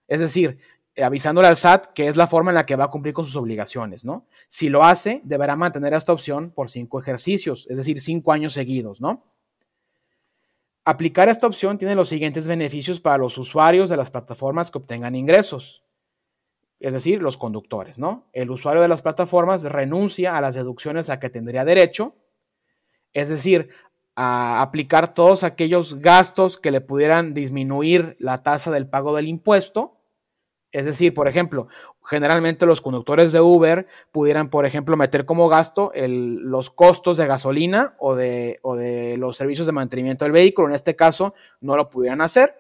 Es 0.09 0.21
decir, 0.21 0.59
avisándole 0.97 1.49
al 1.49 1.57
SAT 1.57 1.93
que 1.95 2.07
es 2.07 2.17
la 2.17 2.27
forma 2.27 2.51
en 2.51 2.57
la 2.57 2.67
que 2.67 2.77
va 2.77 2.85
a 2.85 2.91
cumplir 2.91 3.15
con 3.15 3.25
sus 3.25 3.37
obligaciones, 3.37 4.05
¿no? 4.05 4.27
Si 4.49 4.69
lo 4.69 4.85
hace, 4.85 5.21
deberá 5.25 5.57
mantener 5.57 5.95
esta 5.95 6.13
opción 6.13 6.51
por 6.51 6.71
cinco 6.71 7.01
ejercicios, 7.01 7.67
es 7.71 7.77
decir, 7.77 8.01
cinco 8.01 8.33
años 8.33 8.53
seguidos, 8.53 9.01
¿no? 9.01 9.25
Aplicar 10.85 11.29
esta 11.29 11.47
opción 11.47 11.79
tiene 11.79 11.95
los 11.95 12.09
siguientes 12.09 12.47
beneficios 12.47 13.01
para 13.01 13.19
los 13.19 13.39
usuarios 13.39 13.89
de 13.89 13.97
las 13.97 14.11
plataformas 14.11 14.71
que 14.71 14.79
obtengan 14.79 15.15
ingresos, 15.15 15.85
es 16.81 16.93
decir, 16.93 17.23
los 17.23 17.37
conductores, 17.37 18.01
¿no? 18.01 18.29
El 18.33 18.51
usuario 18.51 18.83
de 18.83 18.89
las 18.89 19.03
plataformas 19.03 19.63
renuncia 19.63 20.37
a 20.37 20.41
las 20.41 20.57
deducciones 20.57 21.09
a 21.09 21.21
que 21.21 21.31
tendría 21.31 21.65
derecho, 21.65 22.17
es 23.13 23.29
decir, 23.29 23.71
a 24.15 24.61
aplicar 24.61 25.15
todos 25.15 25.45
aquellos 25.45 26.01
gastos 26.01 26.59
que 26.59 26.71
le 26.71 26.81
pudieran 26.81 27.35
disminuir 27.35 28.17
la 28.19 28.43
tasa 28.43 28.71
del 28.71 28.89
pago 28.89 29.15
del 29.15 29.29
impuesto. 29.29 30.02
Es 30.73 30.87
decir, 30.87 31.13
por 31.13 31.29
ejemplo, 31.29 31.69
generalmente 32.03 32.65
los 32.65 32.81
conductores 32.81 33.31
de 33.31 33.41
Uber 33.41 33.87
pudieran, 34.11 34.49
por 34.49 34.65
ejemplo, 34.65 34.97
meter 34.97 35.27
como 35.27 35.49
gasto 35.51 35.93
los 35.95 36.71
costos 36.71 37.19
de 37.19 37.27
gasolina 37.27 37.95
o 37.99 38.17
de, 38.17 38.59
los 39.19 39.37
servicios 39.37 39.67
de 39.67 39.73
mantenimiento 39.73 40.25
del 40.25 40.33
vehículo. 40.33 40.69
En 40.69 40.75
este 40.75 40.97
caso, 40.97 41.35
no 41.61 41.77
lo 41.77 41.91
pudieran 41.91 42.23
hacer. 42.23 42.57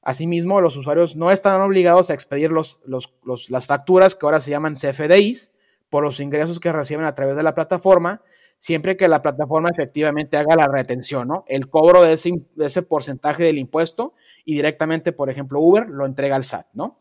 Asimismo, 0.00 0.62
los 0.62 0.76
usuarios 0.76 1.16
no 1.16 1.30
están 1.30 1.60
obligados 1.60 2.08
a 2.08 2.14
expedir 2.14 2.50
las 2.50 3.66
facturas 3.66 4.14
que 4.14 4.24
ahora 4.24 4.40
se 4.40 4.50
llaman 4.50 4.76
CFDIs 4.76 5.52
por 5.90 6.02
los 6.02 6.20
ingresos 6.20 6.58
que 6.60 6.72
reciben 6.72 7.04
a 7.04 7.14
través 7.14 7.36
de 7.36 7.42
la 7.42 7.54
plataforma, 7.54 8.22
siempre 8.58 8.96
que 8.96 9.06
la 9.06 9.20
plataforma 9.20 9.68
efectivamente 9.68 10.38
haga 10.38 10.56
la 10.56 10.66
retención, 10.66 11.28
¿no? 11.28 11.44
El 11.46 11.68
cobro 11.68 12.02
de 12.02 12.14
ese, 12.14 12.32
de 12.54 12.66
ese 12.66 12.82
porcentaje 12.82 13.44
del 13.44 13.58
impuesto 13.58 14.14
y 14.46 14.54
directamente, 14.54 15.12
por 15.12 15.28
ejemplo, 15.28 15.60
Uber 15.60 15.88
lo 15.88 16.06
entrega 16.06 16.36
al 16.36 16.44
SAT, 16.44 16.68
¿no? 16.72 16.98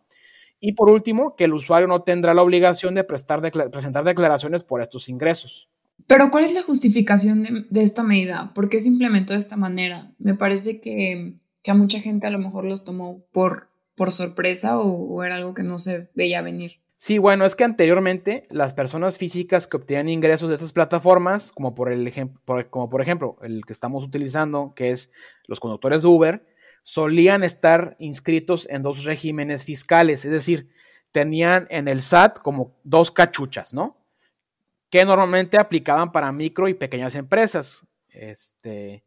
Y 0.60 0.74
por 0.74 0.90
último, 0.90 1.36
que 1.36 1.44
el 1.44 1.54
usuario 1.54 1.88
no 1.88 2.04
tendrá 2.04 2.34
la 2.34 2.42
obligación 2.42 2.96
de 2.96 3.04
prestar 3.04 3.42
presentar 3.72 4.04
declaraciones 4.04 4.64
por 4.64 4.82
estos 4.82 5.10
ingresos. 5.10 5.70
Pero 6.06 6.32
¿cuál 6.32 6.46
es 6.46 6.54
la 6.54 6.62
justificación 6.62 7.68
de, 7.70 7.82
esta 7.82 8.04
medida? 8.04 8.52
¿Por 8.54 8.70
qué 8.70 8.80
se 8.80 8.88
implementó 8.88 9.34
de 9.34 9.40
esta 9.40 9.58
manera? 9.58 10.14
Me 10.20 10.36
parece 10.36 10.80
que, 10.80 11.34
a 11.68 11.74
mucha 11.74 12.00
gente 12.00 12.28
a 12.28 12.30
lo 12.30 12.40
mejor 12.40 12.64
los 12.64 12.86
tomó 12.86 13.26
por, 13.32 13.70
por 13.96 14.12
sorpresa 14.12 14.80
o, 14.80 15.24
era 15.24 15.36
algo 15.36 15.54
que 15.54 15.64
no 15.64 15.80
se 15.80 16.10
veía 16.16 16.42
venir. 16.42 16.80
Sí, 16.96 17.18
bueno, 17.18 17.46
es 17.46 17.56
que 17.56 17.64
anteriormente 17.64 18.48
las 18.50 18.74
personas 18.74 19.18
físicas 19.18 19.68
que 19.68 19.78
obtenían 19.78 20.10
ingresos 20.10 20.50
de 20.50 20.56
estas 20.56 20.74
plataformas, 20.74 21.52
como 21.52 21.76
por, 21.76 21.92
el 21.92 22.12
como 22.70 22.90
por 22.90 23.02
ejemplo 23.02 23.38
el 23.44 23.66
que 23.66 23.74
estamos 23.74 24.04
utilizando, 24.04 24.74
que 24.76 24.92
es 24.92 25.12
los 25.48 25.60
conductores 25.60 26.02
de 26.02 26.08
Uber, 26.08 26.48
solían 26.88 27.44
estar 27.44 27.98
inscritos 28.00 28.66
en 28.70 28.82
dos 28.82 29.04
regímenes 29.04 29.66
fiscales, 29.66 30.24
es 30.24 30.32
decir, 30.32 30.70
tenían 31.12 31.68
en 31.70 31.90
el 31.90 32.02
SAT 32.02 32.40
como 32.40 32.80
dos 32.86 33.12
cachuchas, 33.12 33.74
¿no? 33.74 33.98
Que 34.90 35.04
normalmente 35.04 35.58
aplicaban 35.58 36.14
para 36.14 36.32
micro 36.32 36.70
y 36.70 36.76
pequeñas 36.76 37.16
empresas. 37.16 37.86
Este, 38.08 39.04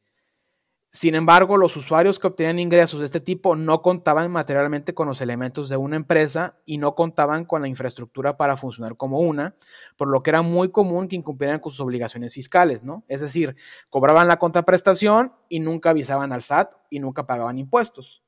sin 0.92 1.14
embargo, 1.14 1.56
los 1.56 1.76
usuarios 1.76 2.18
que 2.18 2.26
obtenían 2.26 2.58
ingresos 2.58 2.98
de 2.98 3.04
este 3.04 3.20
tipo 3.20 3.54
no 3.54 3.80
contaban 3.80 4.28
materialmente 4.28 4.92
con 4.92 5.06
los 5.06 5.20
elementos 5.20 5.68
de 5.68 5.76
una 5.76 5.94
empresa 5.94 6.58
y 6.66 6.78
no 6.78 6.96
contaban 6.96 7.44
con 7.44 7.62
la 7.62 7.68
infraestructura 7.68 8.36
para 8.36 8.56
funcionar 8.56 8.96
como 8.96 9.20
una, 9.20 9.54
por 9.96 10.08
lo 10.08 10.24
que 10.24 10.30
era 10.30 10.42
muy 10.42 10.72
común 10.72 11.06
que 11.06 11.14
incumplieran 11.14 11.60
con 11.60 11.70
sus 11.70 11.78
obligaciones 11.78 12.34
fiscales, 12.34 12.82
¿no? 12.82 13.04
Es 13.06 13.20
decir, 13.20 13.54
cobraban 13.88 14.26
la 14.26 14.40
contraprestación 14.40 15.32
y 15.48 15.60
nunca 15.60 15.90
avisaban 15.90 16.32
al 16.32 16.42
SAT 16.42 16.72
y 16.90 16.98
nunca 16.98 17.24
pagaban 17.24 17.60
impuestos. 17.60 18.24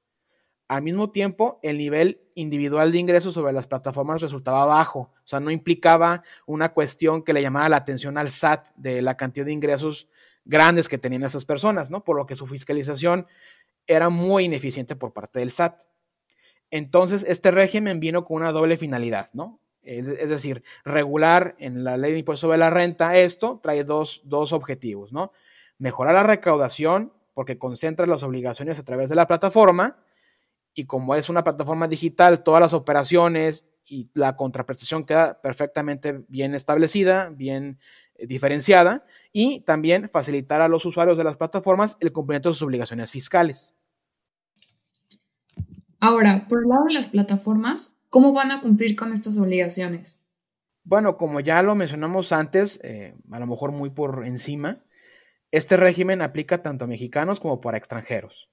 Al 0.68 0.82
mismo 0.82 1.10
tiempo, 1.10 1.58
el 1.62 1.78
nivel 1.78 2.20
individual 2.36 2.92
de 2.92 2.98
ingresos 2.98 3.34
sobre 3.34 3.52
las 3.52 3.66
plataformas 3.66 4.22
resultaba 4.22 4.66
bajo, 4.66 5.00
o 5.00 5.26
sea, 5.26 5.40
no 5.40 5.50
implicaba 5.50 6.22
una 6.46 6.72
cuestión 6.72 7.24
que 7.24 7.32
le 7.32 7.42
llamara 7.42 7.68
la 7.68 7.78
atención 7.78 8.16
al 8.18 8.30
SAT 8.30 8.68
de 8.76 9.02
la 9.02 9.16
cantidad 9.16 9.46
de 9.46 9.52
ingresos 9.52 10.08
grandes 10.44 10.88
que 10.88 10.98
tenían 10.98 11.24
esas 11.24 11.44
personas, 11.44 11.90
¿no? 11.90 12.04
Por 12.04 12.16
lo 12.16 12.26
que 12.26 12.36
su 12.36 12.46
fiscalización 12.46 13.26
era 13.86 14.08
muy 14.08 14.44
ineficiente 14.44 14.96
por 14.96 15.12
parte 15.12 15.38
del 15.38 15.50
SAT. 15.50 15.82
Entonces, 16.70 17.24
este 17.28 17.50
régimen 17.50 18.00
vino 18.00 18.24
con 18.24 18.38
una 18.38 18.52
doble 18.52 18.76
finalidad, 18.76 19.30
¿no? 19.32 19.60
Es, 19.82 20.28
decir, 20.28 20.62
regular 20.84 21.56
en 21.58 21.82
la 21.82 21.96
ley 21.96 22.12
de 22.12 22.18
impuesto 22.20 22.46
sobre 22.46 22.58
la 22.58 22.70
renta 22.70 23.16
esto 23.16 23.58
trae 23.60 23.82
dos, 23.82 24.22
dos 24.24 24.52
objetivos, 24.52 25.12
¿no? 25.12 25.32
Mejorar 25.78 26.14
la 26.14 26.22
recaudación 26.22 27.12
porque 27.34 27.58
concentra 27.58 28.06
las 28.06 28.22
obligaciones 28.22 28.78
a 28.78 28.84
través 28.84 29.08
de 29.08 29.16
la 29.16 29.26
plataforma 29.26 29.98
y 30.72 30.84
como 30.84 31.16
es 31.16 31.28
una 31.28 31.42
plataforma 31.42 31.88
digital, 31.88 32.44
todas 32.44 32.60
las 32.60 32.72
operaciones 32.72 33.66
y 33.84 34.08
la 34.14 34.36
contraprestación 34.36 35.04
queda 35.04 35.40
perfectamente 35.42 36.24
bien 36.28 36.54
establecida, 36.54 37.30
bien 37.30 37.80
diferenciada 38.26 39.04
y 39.32 39.60
también 39.60 40.08
facilitar 40.08 40.60
a 40.60 40.68
los 40.68 40.84
usuarios 40.84 41.18
de 41.18 41.24
las 41.24 41.36
plataformas 41.36 41.96
el 42.00 42.12
cumplimiento 42.12 42.48
de 42.48 42.54
sus 42.54 42.62
obligaciones 42.62 43.10
fiscales. 43.10 43.74
Ahora, 46.00 46.46
por 46.48 46.62
el 46.62 46.68
lado 46.68 46.84
de 46.88 46.94
las 46.94 47.08
plataformas, 47.08 47.96
¿cómo 48.10 48.32
van 48.32 48.50
a 48.50 48.60
cumplir 48.60 48.96
con 48.96 49.12
estas 49.12 49.38
obligaciones? 49.38 50.26
Bueno, 50.84 51.16
como 51.16 51.38
ya 51.40 51.62
lo 51.62 51.74
mencionamos 51.76 52.32
antes, 52.32 52.80
eh, 52.82 53.14
a 53.30 53.38
lo 53.38 53.46
mejor 53.46 53.70
muy 53.70 53.90
por 53.90 54.26
encima, 54.26 54.82
este 55.52 55.76
régimen 55.76 56.22
aplica 56.22 56.62
tanto 56.62 56.86
a 56.86 56.88
mexicanos 56.88 57.38
como 57.38 57.60
para 57.60 57.78
extranjeros. 57.78 58.50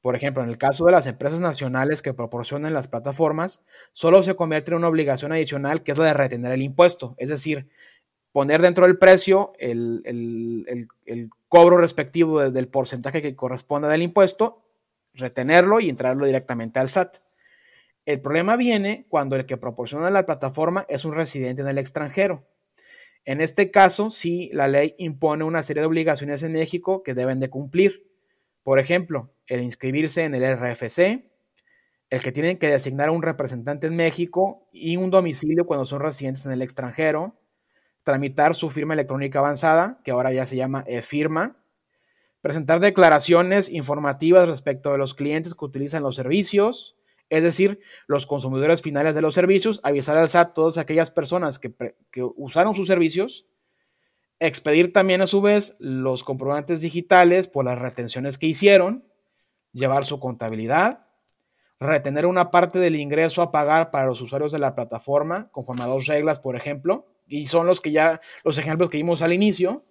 Por 0.00 0.16
ejemplo, 0.16 0.42
en 0.42 0.48
el 0.48 0.58
caso 0.58 0.84
de 0.84 0.92
las 0.92 1.06
empresas 1.06 1.40
nacionales 1.40 2.02
que 2.02 2.12
proporcionan 2.12 2.74
las 2.74 2.88
plataformas, 2.88 3.62
solo 3.92 4.20
se 4.24 4.34
convierte 4.34 4.72
en 4.72 4.78
una 4.78 4.88
obligación 4.88 5.30
adicional 5.30 5.84
que 5.84 5.92
es 5.92 5.98
la 5.98 6.06
de 6.06 6.14
retener 6.14 6.50
el 6.50 6.62
impuesto. 6.62 7.14
Es 7.18 7.28
decir, 7.28 7.68
poner 8.32 8.62
dentro 8.62 8.86
del 8.86 8.98
precio 8.98 9.52
el, 9.58 10.88
cobro 11.48 11.76
respectivo 11.76 12.50
del 12.50 12.68
porcentaje 12.68 13.22
que 13.22 13.36
corresponda 13.36 13.88
del 13.88 14.02
impuesto, 14.02 14.62
retenerlo 15.14 15.80
y 15.80 15.90
entrarlo 15.90 16.24
directamente 16.24 16.80
al 16.80 16.88
SAT. 16.88 17.18
El 18.06 18.20
problema 18.20 18.56
viene 18.56 19.06
cuando 19.08 19.36
el 19.36 19.46
que 19.46 19.58
proporciona 19.58 20.10
la 20.10 20.26
plataforma 20.26 20.86
es 20.88 21.04
un 21.04 21.14
residente 21.14 21.62
en 21.62 21.68
el 21.68 21.78
extranjero. 21.78 22.44
En 23.24 23.40
este 23.40 23.70
caso, 23.70 24.10
sí, 24.10 24.50
la 24.52 24.66
ley 24.66 24.94
impone 24.98 25.44
una 25.44 25.62
serie 25.62 25.82
de 25.82 25.86
obligaciones 25.86 26.42
en 26.42 26.54
México 26.54 27.02
que 27.02 27.14
deben 27.14 27.38
de 27.38 27.50
cumplir. 27.50 28.10
Por 28.64 28.80
ejemplo, 28.80 29.30
el 29.46 29.62
inscribirse 29.62 30.24
en 30.24 30.34
el 30.34 30.56
RFC, 30.56 31.30
el 32.10 32.22
que 32.22 32.32
tienen 32.32 32.58
que 32.58 32.68
designar 32.68 33.10
a 33.10 33.12
un 33.12 33.22
representante 33.22 33.86
en 33.86 33.94
México 33.94 34.66
y 34.72 34.96
un 34.96 35.10
domicilio 35.10 35.66
cuando 35.66 35.86
son 35.86 36.00
residentes 36.00 36.44
en 36.46 36.52
el 36.52 36.62
extranjero, 36.62 37.36
tramitar 38.04 38.54
su 38.54 38.70
firma 38.70 38.94
electrónica 38.94 39.38
avanzada, 39.38 40.00
que 40.04 40.10
ahora 40.10 40.32
ya 40.32 40.46
se 40.46 40.56
llama 40.56 40.84
e-firma, 40.86 41.56
presentar 42.40 42.80
declaraciones 42.80 43.70
informativas 43.70 44.48
respecto 44.48 44.92
de 44.92 44.98
los 44.98 45.14
clientes 45.14 45.54
que 45.54 45.64
utilizan 45.64 46.02
los 46.02 46.16
servicios, 46.16 46.96
es 47.30 47.42
decir, 47.42 47.80
los 48.06 48.26
consumidores 48.26 48.82
finales 48.82 49.14
de 49.14 49.22
los 49.22 49.34
servicios, 49.34 49.80
avisar 49.84 50.18
al 50.18 50.28
SAT 50.28 50.52
todas 50.52 50.76
aquellas 50.76 51.10
personas 51.10 51.58
que, 51.58 51.72
que 52.10 52.22
usaron 52.22 52.74
sus 52.74 52.88
servicios, 52.88 53.46
expedir 54.38 54.92
también 54.92 55.22
a 55.22 55.26
su 55.26 55.40
vez 55.40 55.76
los 55.78 56.24
comprobantes 56.24 56.80
digitales 56.80 57.46
por 57.46 57.64
las 57.64 57.78
retenciones 57.78 58.36
que 58.36 58.48
hicieron, 58.48 59.06
llevar 59.72 60.04
su 60.04 60.18
contabilidad, 60.18 61.06
retener 61.78 62.26
una 62.26 62.50
parte 62.50 62.78
del 62.78 62.96
ingreso 62.96 63.40
a 63.40 63.52
pagar 63.52 63.90
para 63.90 64.06
los 64.06 64.20
usuarios 64.20 64.52
de 64.52 64.58
la 64.58 64.74
plataforma, 64.74 65.48
conforme 65.52 65.84
a 65.84 65.86
dos 65.86 66.06
reglas, 66.06 66.40
por 66.40 66.56
ejemplo, 66.56 67.06
y 67.26 67.46
son 67.46 67.66
los 67.66 67.80
que 67.80 67.92
ya, 67.92 68.20
los 68.44 68.58
ejemplos 68.58 68.90
que 68.90 68.98
vimos 68.98 69.22
al 69.22 69.32
inicio. 69.32 69.84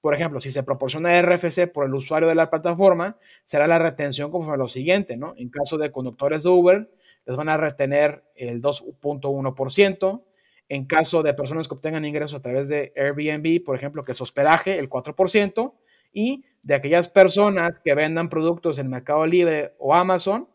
Por 0.00 0.14
ejemplo, 0.14 0.40
si 0.40 0.50
se 0.50 0.62
proporciona 0.62 1.20
RFC 1.22 1.66
por 1.72 1.86
el 1.86 1.94
usuario 1.94 2.28
de 2.28 2.34
la 2.34 2.50
plataforma, 2.50 3.16
será 3.46 3.66
la 3.66 3.78
retención 3.78 4.30
conforme 4.30 4.54
a 4.54 4.58
lo 4.58 4.68
siguiente, 4.68 5.16
¿no? 5.16 5.34
En 5.36 5.48
caso 5.48 5.78
de 5.78 5.90
conductores 5.90 6.42
de 6.42 6.50
Uber, 6.50 6.90
les 7.24 7.36
van 7.36 7.48
a 7.48 7.56
retener 7.56 8.22
el 8.34 8.60
2.1%. 8.60 10.22
En 10.68 10.86
caso 10.86 11.22
de 11.22 11.34
personas 11.34 11.68
que 11.68 11.74
obtengan 11.74 12.04
ingresos 12.04 12.34
a 12.34 12.42
través 12.42 12.68
de 12.68 12.92
Airbnb, 12.96 13.64
por 13.64 13.76
ejemplo, 13.76 14.02
que 14.02 14.12
es 14.12 14.20
hospedaje, 14.20 14.78
el 14.78 14.88
4%. 14.88 15.74
Y 16.12 16.44
de 16.62 16.74
aquellas 16.74 17.08
personas 17.08 17.80
que 17.80 17.94
vendan 17.94 18.28
productos 18.28 18.78
en 18.78 18.88
Mercado 18.88 19.26
Libre 19.26 19.74
o 19.78 19.94
Amazon, 19.94 20.48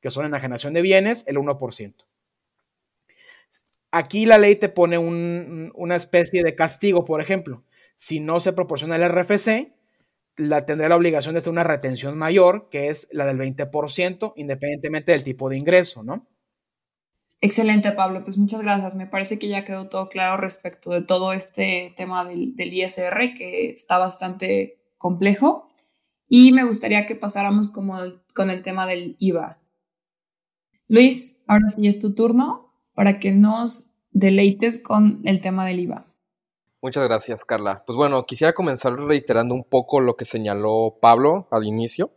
que 0.00 0.10
son 0.10 0.26
enajenación 0.26 0.74
de 0.74 0.82
bienes, 0.82 1.26
el 1.26 1.36
1%. 1.36 2.05
Aquí 3.90 4.26
la 4.26 4.38
ley 4.38 4.56
te 4.56 4.68
pone 4.68 4.98
una 4.98 5.96
especie 5.96 6.42
de 6.42 6.54
castigo, 6.54 7.04
por 7.04 7.20
ejemplo. 7.20 7.64
Si 7.96 8.20
no 8.20 8.40
se 8.40 8.52
proporciona 8.52 8.96
el 8.96 9.08
RFC, 9.08 9.72
la, 10.36 10.66
tendrá 10.66 10.88
la 10.88 10.96
obligación 10.96 11.34
de 11.34 11.38
hacer 11.38 11.52
una 11.52 11.64
retención 11.64 12.18
mayor, 12.18 12.68
que 12.70 12.88
es 12.88 13.08
la 13.12 13.26
del 13.26 13.38
20%, 13.38 14.32
independientemente 14.36 15.12
del 15.12 15.24
tipo 15.24 15.48
de 15.48 15.56
ingreso, 15.56 16.02
¿no? 16.02 16.26
Excelente, 17.40 17.92
Pablo. 17.92 18.24
Pues 18.24 18.36
muchas 18.36 18.60
gracias. 18.60 18.94
Me 18.94 19.06
parece 19.06 19.38
que 19.38 19.48
ya 19.48 19.64
quedó 19.64 19.88
todo 19.88 20.08
claro 20.08 20.36
respecto 20.36 20.90
de 20.90 21.02
todo 21.02 21.32
este 21.32 21.94
tema 21.96 22.24
del, 22.24 22.56
del 22.56 22.72
ISR, 22.72 23.34
que 23.34 23.70
está 23.70 23.98
bastante 23.98 24.78
complejo. 24.98 25.68
Y 26.28 26.52
me 26.52 26.64
gustaría 26.64 27.06
que 27.06 27.14
pasáramos 27.14 27.70
con 27.70 28.50
el 28.50 28.62
tema 28.62 28.86
del 28.86 29.16
IVA. 29.20 29.60
Luis, 30.88 31.36
ahora 31.46 31.68
sí 31.68 31.86
es 31.86 31.98
tu 31.98 32.14
turno 32.14 32.65
para 32.96 33.20
que 33.20 33.30
nos 33.30 33.94
deleites 34.10 34.82
con 34.82 35.20
el 35.24 35.40
tema 35.40 35.64
del 35.66 35.80
IVA. 35.80 36.06
Muchas 36.82 37.04
gracias, 37.04 37.44
Carla. 37.44 37.84
Pues 37.86 37.96
bueno, 37.96 38.24
quisiera 38.26 38.54
comenzar 38.54 38.94
reiterando 38.94 39.54
un 39.54 39.64
poco 39.64 40.00
lo 40.00 40.16
que 40.16 40.24
señaló 40.24 40.98
Pablo 41.00 41.46
al 41.50 41.64
inicio. 41.64 42.10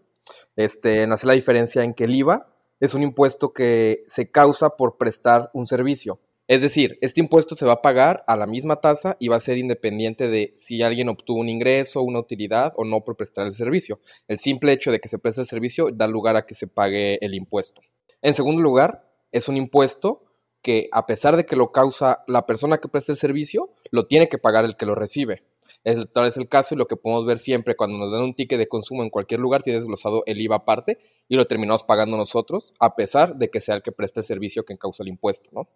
Este, 0.56 1.06
nace 1.06 1.28
la 1.28 1.34
diferencia 1.34 1.84
en 1.84 1.94
que 1.94 2.06
el 2.06 2.16
IVA 2.16 2.48
es 2.80 2.94
un 2.94 3.04
impuesto 3.04 3.52
que 3.52 4.04
se 4.08 4.32
causa 4.32 4.72
por 4.78 4.98
prestar 4.98 5.52
un 5.54 5.68
servicio. 5.68 6.20
Es 6.48 6.62
decir, 6.62 6.98
este 7.02 7.20
impuesto 7.20 7.56
se 7.56 7.66
va 7.66 7.74
a 7.74 7.82
pagar 7.82 8.24
a 8.26 8.38
la 8.38 8.48
misma 8.48 8.78
tasa 8.78 9.18
y 9.20 9.28
va 9.28 9.36
a 9.36 9.42
ser 9.42 9.58
independiente 9.58 10.30
de 10.30 10.54
si 10.56 10.82
alguien 10.82 11.10
obtuvo 11.10 11.40
un 11.40 11.50
ingreso, 11.50 12.02
una 12.02 12.20
utilidad 12.20 12.74
o 12.78 12.86
no 12.86 13.04
por 13.04 13.18
prestar 13.18 13.48
el 13.48 13.54
servicio. 13.54 14.00
El 14.28 14.40
simple 14.40 14.72
hecho 14.72 14.92
de 14.92 15.00
que 15.00 15.10
se 15.10 15.20
preste 15.20 15.42
el 15.42 15.48
servicio 15.48 15.90
da 15.92 16.08
lugar 16.08 16.38
a 16.38 16.46
que 16.46 16.56
se 16.56 16.68
pague 16.68 17.24
el 17.24 17.36
impuesto. 17.36 17.82
En 18.22 18.34
segundo 18.34 18.62
lugar, 18.62 19.08
es 19.32 19.48
un 19.48 19.58
impuesto 19.58 20.29
que 20.62 20.90
a 20.92 21.06
pesar 21.06 21.38
de 21.38 21.46
que 21.46 21.56
lo 21.56 21.72
causa 21.72 22.24
la 22.28 22.46
persona 22.46 22.80
que 22.80 22.90
presta 22.90 23.12
el 23.12 23.18
servicio, 23.18 23.70
lo 23.92 24.06
tiene 24.06 24.30
que 24.30 24.38
pagar 24.38 24.66
el 24.66 24.76
que 24.76 24.86
lo 24.86 24.96
recibe. 24.96 25.44
Es, 25.84 26.12
tal 26.12 26.28
es 26.28 26.36
el 26.36 26.50
caso 26.50 26.76
y 26.76 26.78
lo 26.78 26.88
que 26.88 26.98
podemos 26.98 27.26
ver 27.26 27.40
siempre 27.40 27.76
cuando 27.76 27.98
nos 27.98 28.12
dan 28.12 28.22
un 28.22 28.34
ticket 28.34 28.60
de 28.60 28.68
consumo 28.68 29.04
en 29.04 29.10
cualquier 29.10 29.40
lugar, 29.40 29.64
tiene 29.64 29.80
desglosado 29.80 30.24
el 30.26 30.42
IVA 30.42 30.58
aparte 30.58 31.00
y 31.30 31.36
lo 31.36 31.46
terminamos 31.46 31.84
pagando 31.84 32.18
nosotros, 32.18 32.74
a 32.80 32.96
pesar 32.96 33.38
de 33.38 33.50
que 33.50 33.62
sea 33.62 33.76
el 33.76 33.82
que 33.82 33.92
presta 33.92 34.20
el 34.20 34.26
servicio 34.26 34.66
que 34.66 34.78
causa 34.78 35.04
el 35.04 35.10
impuesto, 35.10 35.50
¿no? 35.54 35.70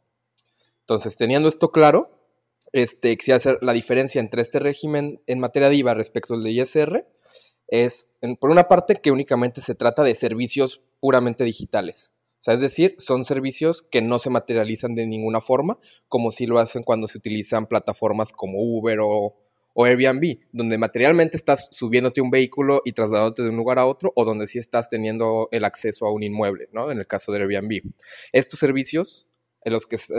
Entonces, 0.82 1.16
teniendo 1.16 1.48
esto 1.48 1.72
claro, 1.72 2.12
este, 2.74 3.16
quisiera 3.18 3.38
hacer 3.38 3.60
la 3.62 3.72
diferencia 3.72 4.20
entre 4.20 4.42
este 4.42 4.60
régimen 4.60 5.22
en 5.28 5.40
materia 5.40 5.70
de 5.70 5.76
IVA 5.76 5.94
respecto 5.94 6.34
al 6.34 6.44
de 6.44 6.52
ISR, 6.52 7.08
es, 7.68 8.08
por 8.40 8.50
una 8.50 8.68
parte, 8.68 8.96
que 8.96 9.12
únicamente 9.12 9.62
se 9.62 9.76
trata 9.76 10.04
de 10.04 10.16
servicios 10.16 10.82
puramente 11.00 11.44
digitales. 11.44 12.13
O 12.44 12.46
sea, 12.46 12.56
es 12.56 12.60
decir, 12.60 12.96
son 12.98 13.24
servicios 13.24 13.84
que 13.84 14.02
no 14.02 14.20
se 14.20 14.30
materializan 14.30 14.96
de 14.96 15.08
ninguna 15.08 15.40
forma, 15.40 15.80
como 16.10 16.30
si 16.30 16.46
lo 16.46 16.60
hacen 16.60 16.84
cuando 16.84 17.08
se 17.08 17.18
utilizan 17.18 17.68
plataformas 17.68 18.34
como 18.34 18.60
Uber 18.60 19.00
o, 19.00 19.34
o 19.72 19.86
Airbnb, 19.86 20.40
donde 20.52 20.78
materialmente 20.78 21.38
estás 21.38 21.70
subiéndote 21.72 22.20
un 22.20 22.32
vehículo 22.32 22.82
y 22.84 22.92
trasladándote 22.92 23.44
de 23.44 23.50
un 23.50 23.56
lugar 23.56 23.80
a 23.80 23.86
otro, 23.86 24.12
o 24.18 24.26
donde 24.26 24.48
sí 24.48 24.60
estás 24.60 24.90
teniendo 24.90 25.48
el 25.54 25.64
acceso 25.64 26.06
a 26.06 26.12
un 26.12 26.22
inmueble, 26.22 26.68
¿no? 26.74 26.92
En 26.92 27.00
el 27.00 27.08
caso 27.08 27.32
de 27.32 27.40
Airbnb. 27.40 27.94
Estos 28.34 28.60
servicios 28.60 29.26
a 29.66 29.70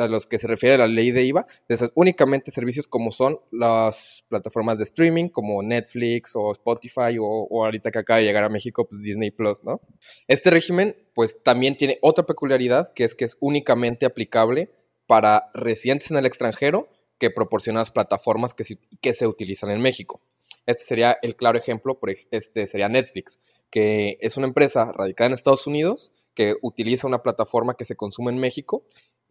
los 0.09 0.27
que, 0.27 0.39
se 0.39 0.47
refiere 0.47 0.79
la 0.79 0.87
ley 0.87 1.11
de 1.11 1.25
IVA, 1.25 1.47
de 1.69 1.91
únicamente 1.95 2.51
servicios 2.51 2.89
como 2.89 3.13
son 3.13 3.41
las 3.51 4.25
plataformas 4.29 4.79
de 4.79 4.85
streaming, 4.85 5.29
como 5.29 5.63
Netflix 5.63 6.33
o 6.35 6.53
Spotify, 6.53 7.17
o, 7.21 7.65
ahorita 7.65 7.91
que 7.91 7.99
acaba 7.99 8.19
de 8.19 8.25
llegar 8.25 8.45
a 8.45 8.49
México, 8.49 8.87
pues 8.89 9.01
Disney 9.03 9.31
Plus, 9.31 9.63
¿no? 9.65 9.81
Este 10.29 10.51
régimen, 10.51 10.97
pues 11.15 11.43
también 11.43 11.77
tiene 11.77 11.99
otra 12.03 12.25
peculiaridad, 12.27 12.93
que 12.95 13.05
es 13.05 13.15
que 13.15 13.25
es 13.25 13.37
únicamente 13.41 14.07
aplicable 14.07 14.71
para 15.07 15.51
residentes 15.55 16.11
en 16.11 16.17
el 16.17 16.27
extranjero 16.27 16.89
que 17.19 17.31
proporcionan 17.31 17.81
las 17.83 17.91
plataformas 17.91 18.55
que 18.55 18.65
se, 18.65 18.79
que 19.01 19.15
se 19.15 19.27
utilizan 19.27 19.71
en 19.71 19.81
México. 19.81 20.21
Este 20.67 20.85
sería 20.85 21.19
el 21.23 21.37
claro 21.37 21.59
ejemplo, 21.59 21.99
por 21.99 22.11
este 22.31 22.67
sería 22.67 22.89
Netflix, 22.89 23.41
que 23.71 24.19
es 24.21 24.37
una 24.37 24.47
empresa 24.47 24.93
radicada 24.93 25.29
en 25.29 25.35
Estados 25.35 25.67
Unidos 25.67 26.13
que 26.35 26.55
utiliza 26.63 27.07
una 27.07 27.23
plataforma 27.23 27.75
que 27.75 27.85
se 27.85 27.97
consume 27.97 28.33
en 28.33 28.39
México 28.39 28.85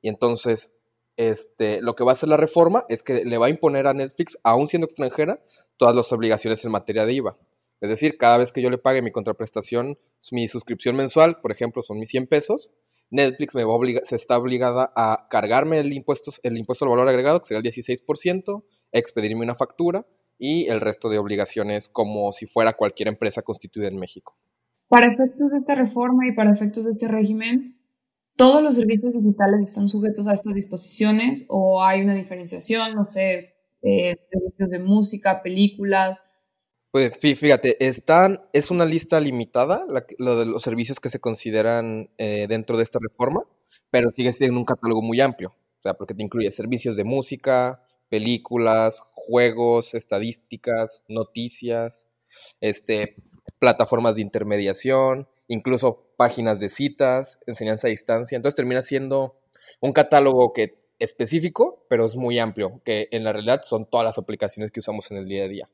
y 0.04 0.10
entonces, 0.10 0.72
este, 1.18 1.82
lo 1.82 1.96
que 1.96 2.04
va 2.04 2.12
a 2.12 2.14
hacer 2.14 2.30
la 2.30 2.38
reforma 2.38 2.86
es 2.90 3.02
que 3.02 3.26
le 3.26 3.38
va 3.40 3.48
a 3.48 3.50
imponer 3.50 3.88
a 3.88 3.94
Netflix, 3.94 4.38
aún 4.44 4.68
siendo 4.68 4.86
extranjera, 4.86 5.42
todas 5.78 5.96
las 5.96 6.12
obligaciones 6.12 6.64
en 6.66 6.72
materia 6.72 7.06
de 7.06 7.14
IVA. 7.14 7.38
Es 7.80 7.90
decir, 7.90 8.18
cada 8.18 8.38
vez 8.38 8.52
que 8.52 8.62
yo 8.62 8.70
le 8.70 8.78
pague 8.78 9.02
mi 9.02 9.12
contraprestación, 9.12 9.98
mi 10.32 10.48
suscripción 10.48 10.96
mensual, 10.96 11.40
por 11.42 11.52
ejemplo, 11.52 11.82
son 11.84 12.00
mis 12.00 12.10
100 12.10 12.28
pesos, 12.28 12.72
Netflix 13.10 13.56
me 13.56 13.64
va 13.64 13.74
se 14.04 14.16
está 14.16 14.38
obligada 14.38 14.92
a 14.96 15.28
cargarme 15.30 15.80
el 15.80 15.94
impuesto, 15.94 16.32
el 16.44 16.58
impuesto 16.58 16.86
al 16.86 16.92
valor 16.92 17.08
agregado, 17.08 17.40
que 17.40 17.48
sería 17.48 17.60
el 17.60 17.66
16%, 17.66 18.64
expedirme 18.92 19.44
una 19.44 19.56
factura 19.56 20.06
y 20.38 20.68
el 20.68 20.82
resto 20.82 21.10
de 21.10 21.18
obligaciones 21.18 21.88
como 21.88 22.34
si 22.34 22.46
fuera 22.46 22.74
cualquier 22.74 23.08
empresa 23.08 23.42
constituida 23.42 23.88
en 23.88 24.00
México. 24.00 24.36
Para 24.90 25.08
efectos 25.08 25.52
de 25.52 25.60
esta 25.60 25.76
reforma 25.76 26.28
y 26.28 26.34
para 26.34 26.52
efectos 26.52 26.84
de 26.84 26.92
este 26.92 27.08
régimen, 27.08 27.73
¿Todos 28.36 28.64
los 28.64 28.76
servicios 28.76 29.14
digitales 29.14 29.70
están 29.70 29.88
sujetos 29.88 30.28
a 30.28 30.34
estas 30.34 30.54
disposiciones 30.54 31.46
o 31.50 31.84
hay 31.84 32.02
una 32.02 32.16
diferenciación, 32.16 32.96
no 32.96 33.08
sé, 33.08 33.54
eh, 33.84 34.16
servicios 34.32 34.70
de 34.70 34.80
música, 34.80 35.44
películas? 35.44 36.24
Pues 36.90 37.12
fíjate, 37.20 37.84
están, 37.86 38.42
es 38.54 38.72
una 38.72 38.86
lista 38.86 39.20
limitada, 39.20 39.86
lo 40.18 40.38
de 40.38 40.46
los 40.46 40.62
servicios 40.62 41.00
que 41.00 41.10
se 41.10 41.20
consideran 41.20 42.10
eh, 42.18 42.46
dentro 42.48 42.78
de 42.78 42.84
esta 42.84 43.00
reforma, 43.02 43.44
pero 43.90 44.12
sigue 44.12 44.32
siendo 44.34 44.60
un 44.60 44.66
catálogo 44.66 45.02
muy 45.02 45.20
amplio, 45.20 45.50
o 45.50 45.82
sea, 45.82 45.96
porque 45.96 46.14
te 46.14 46.24
incluye 46.24 46.52
servicios 46.52 46.96
de 46.96 47.04
música, 47.04 47.84
películas, 48.10 49.02
juegos, 49.14 49.96
estadísticas, 49.96 51.04
noticias, 51.08 52.10
este, 52.62 53.16
plataformas 53.60 54.16
de 54.16 54.22
intermediación, 54.22 55.28
incluso 55.48 56.14
páginas 56.18 56.60
de 56.60 56.70
citas, 56.70 57.40
enseñanza 57.48 57.88
a 57.88 57.92
distancia. 57.92 58.36
Entonces 58.36 58.56
termina 58.56 58.84
siendo 58.84 59.38
un 59.82 59.94
catálogo 59.94 60.54
que 60.54 60.84
específico, 61.00 61.86
pero 61.90 62.06
es 62.06 62.16
muy 62.16 62.40
amplio, 62.40 62.82
que 62.86 63.08
en 63.12 63.24
la 63.24 63.34
realidad 63.34 63.62
son 63.64 63.86
todas 63.86 64.06
las 64.06 64.18
aplicaciones 64.18 64.72
que 64.72 64.80
usamos 64.80 65.12
en 65.12 65.18
el 65.18 65.28
día 65.28 65.44
a 65.44 65.48
día. 65.48 65.70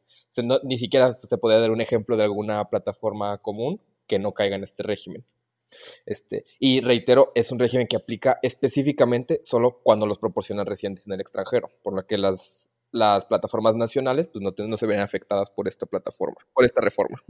ni 0.63 0.77
siquiera 0.77 1.19
te 1.19 1.37
podría 1.37 1.59
dar 1.59 1.71
un 1.71 1.81
ejemplo 1.81 2.17
de 2.17 2.23
alguna 2.23 2.65
plataforma 2.69 3.37
común 3.39 3.81
que 4.07 4.19
no 4.19 4.33
caiga 4.33 4.55
en 4.55 4.63
este 4.63 4.83
régimen. 4.83 5.23
Este, 6.05 6.45
y 6.59 6.81
reitero, 6.81 7.31
es 7.35 7.51
un 7.51 7.59
régimen 7.59 7.87
que 7.87 7.95
aplica 7.95 8.39
específicamente 8.41 9.39
solo 9.43 9.81
cuando 9.83 10.07
los 10.07 10.17
proporcionan 10.17 10.65
residentes 10.65 11.05
en 11.05 11.13
el 11.13 11.21
extranjero, 11.21 11.69
por 11.83 11.93
lo 11.93 12.07
que 12.07 12.17
las, 12.17 12.68
las 12.91 13.25
plataformas 13.25 13.75
nacionales 13.75 14.27
pues 14.27 14.43
no, 14.43 14.77
se 14.77 14.87
ven 14.87 14.99
afectadas 14.99 15.49
por 15.49 15.67
esta 15.67 15.85
plataforma, 15.85 16.37
por 16.53 16.65
esta 16.65 16.81
reforma 16.81 17.21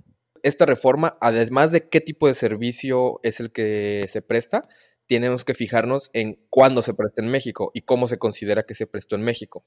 esta 0.43 0.65
reforma, 0.65 1.17
además 1.21 1.71
de 1.71 1.89
qué 1.89 2.01
tipo 2.01 2.27
de 2.27 2.33
servicio 2.33 3.19
es 3.23 3.39
el 3.39 3.51
que 3.51 4.05
se 4.09 4.21
presta, 4.21 4.61
tenemos 5.07 5.43
que 5.43 5.55
fijarnos 5.55 6.11
en 6.13 6.39
cuándo 6.49 6.81
se 6.81 6.93
presta 6.93 7.21
en 7.21 7.29
México 7.29 7.71
y 7.73 7.81
cómo 7.81 8.07
se 8.07 8.19
considera 8.19 8.63
que 8.63 8.75
se 8.75 8.85
prestó 8.85 9.15
en 9.15 9.23
México. 9.23 9.65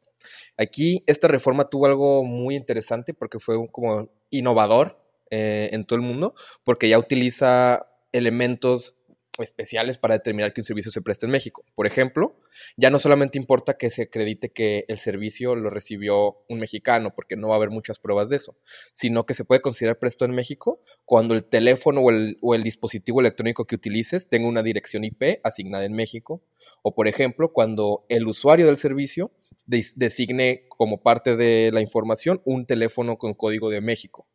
Aquí 0.56 1.02
esta 1.06 1.26
reforma 1.26 1.68
tuvo 1.68 1.86
algo 1.86 2.22
muy 2.22 2.54
interesante 2.54 3.12
porque 3.12 3.40
fue 3.40 3.56
como 3.72 4.08
innovador 4.30 5.04
eh, 5.30 5.70
en 5.72 5.84
todo 5.84 5.96
el 5.96 6.02
mundo, 6.02 6.34
porque 6.62 6.88
ya 6.88 6.98
utiliza 6.98 7.88
elementos 8.12 8.98
especiales 9.38 9.96
para 9.96 10.14
determinar 10.14 10.52
que 10.52 10.60
un 10.60 10.64
servicio 10.64 10.92
se 10.92 11.00
preste 11.00 11.24
en 11.26 11.32
México. 11.32 11.64
Por 11.74 11.86
ejemplo, 11.86 12.36
ya 12.76 12.90
no 12.90 12.98
solamente 12.98 13.38
importa 13.38 13.78
que 13.78 13.90
se 13.90 14.02
acredite 14.02 14.50
que 14.50 14.84
el 14.88 14.98
servicio 14.98 15.54
lo 15.56 15.70
recibió 15.70 16.38
un 16.48 16.58
mexicano, 16.58 17.14
porque 17.14 17.36
no 17.36 17.48
va 17.48 17.54
a 17.54 17.56
haber 17.56 17.70
muchas 17.70 17.98
pruebas 17.98 18.28
de 18.28 18.36
eso, 18.36 18.58
sino 18.92 19.24
que 19.24 19.34
se 19.34 19.44
puede 19.44 19.62
considerar 19.62 19.98
presto 19.98 20.24
en 20.24 20.32
México 20.32 20.80
cuando 21.04 21.34
el 21.34 21.44
teléfono 21.44 22.02
o 22.02 22.10
el, 22.10 22.38
o 22.42 22.54
el 22.54 22.62
dispositivo 22.62 23.20
electrónico 23.20 23.66
que 23.66 23.74
utilices 23.74 24.28
tenga 24.28 24.48
una 24.48 24.62
dirección 24.62 25.04
IP 25.04 25.40
asignada 25.42 25.84
en 25.84 25.94
México, 25.94 26.42
o 26.82 26.94
por 26.94 27.08
ejemplo, 27.08 27.52
cuando 27.52 28.04
el 28.08 28.26
usuario 28.26 28.66
del 28.66 28.76
servicio 28.76 29.32
designe 29.66 30.66
como 30.68 31.02
parte 31.02 31.36
de 31.36 31.70
la 31.72 31.80
información 31.80 32.42
un 32.44 32.66
teléfono 32.66 33.16
con 33.16 33.34
código 33.34 33.70
de 33.70 33.80
México 33.80 34.26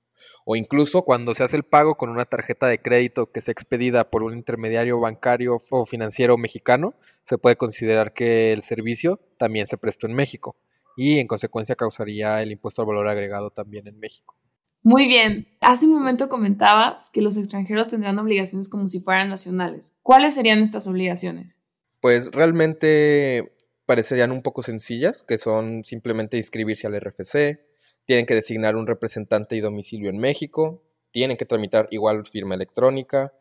o 0.46 0.56
incluso 0.56 1.04
cuando 1.04 1.36
se 1.36 1.44
hace 1.44 1.58
el 1.58 1.64
pago 1.64 1.96
con 1.96 2.10
una 2.10 2.26
tarjeta 2.26 2.68
de 2.68 2.82
crédito 2.82 3.32
que 3.32 3.42
sea 3.42 3.52
expedida 3.52 4.10
por 4.10 4.24
un 4.24 4.34
intermediario 4.34 5.00
bancario 5.00 5.58
o 5.70 5.86
financiero 5.86 6.38
mexicano, 6.38 6.94
se 7.24 7.38
puede 7.38 7.58
considerar 7.58 8.14
que 8.14 8.54
el 8.54 8.64
servicio 8.64 9.20
también 9.38 9.68
se 9.68 9.78
prestó 9.78 10.08
en 10.08 10.14
México 10.14 10.56
y 10.96 11.20
en 11.20 11.28
consecuencia 11.28 11.76
causaría 11.76 12.42
el 12.42 12.52
impuesto 12.52 12.82
al 12.82 12.88
valor 12.88 13.08
agregado 13.08 13.52
también 13.52 13.88
en 13.88 14.00
México. 14.00 14.36
Muy 14.84 15.08
bien, 15.08 15.48
hace 15.60 15.86
un 15.86 15.94
momento 15.94 16.30
comentabas 16.30 17.10
que 17.12 17.22
los 17.22 17.38
extranjeros 17.38 17.90
tendrán 17.90 18.18
obligaciones 18.20 18.70
como 18.70 18.88
si 18.88 19.02
fueran 19.02 19.30
nacionales. 19.30 19.98
¿Cuáles 20.02 20.36
serían 20.36 20.60
estas 20.60 20.88
obligaciones? 20.88 21.60
Pues 22.00 22.32
realmente 22.32 23.54
parecerían 23.86 24.32
un 24.32 24.42
poco 24.42 24.64
sencillas, 24.64 25.24
que 25.24 25.38
son 25.38 25.84
simplemente 25.84 26.38
inscribirse 26.38 26.88
al 26.88 27.00
RFC, 27.00 27.60
tienen 28.08 28.26
que 28.26 28.36
designar 28.36 28.78
un 28.78 28.88
representante 28.88 29.58
y 29.58 29.60
domicilio 29.60 30.10
en 30.10 30.18
México, 30.18 30.82
tienen 31.12 31.36
que 31.36 31.46
tramitar 31.46 31.90
igual 31.92 32.26
firma 32.26 32.56
electrónica, 32.56 33.34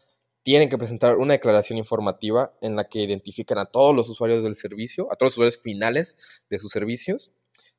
tienen 0.43 0.69
que 0.69 0.77
presentar 0.77 1.17
una 1.17 1.35
declaración 1.35 1.79
informativa 1.79 2.53
en 2.61 2.75
la 2.75 2.89
que 2.89 2.99
identifican 2.99 3.59
a 3.59 3.67
todos 3.67 3.95
los 3.95 4.09
usuarios 4.09 4.43
del 4.43 4.57
servicio, 4.57 5.07
a 5.13 5.17
todos 5.17 5.31
los 5.31 5.35
usuarios 5.35 5.63
finales 5.63 6.17
de 6.51 6.59
sus 6.59 6.73
servicios, 6.73 7.33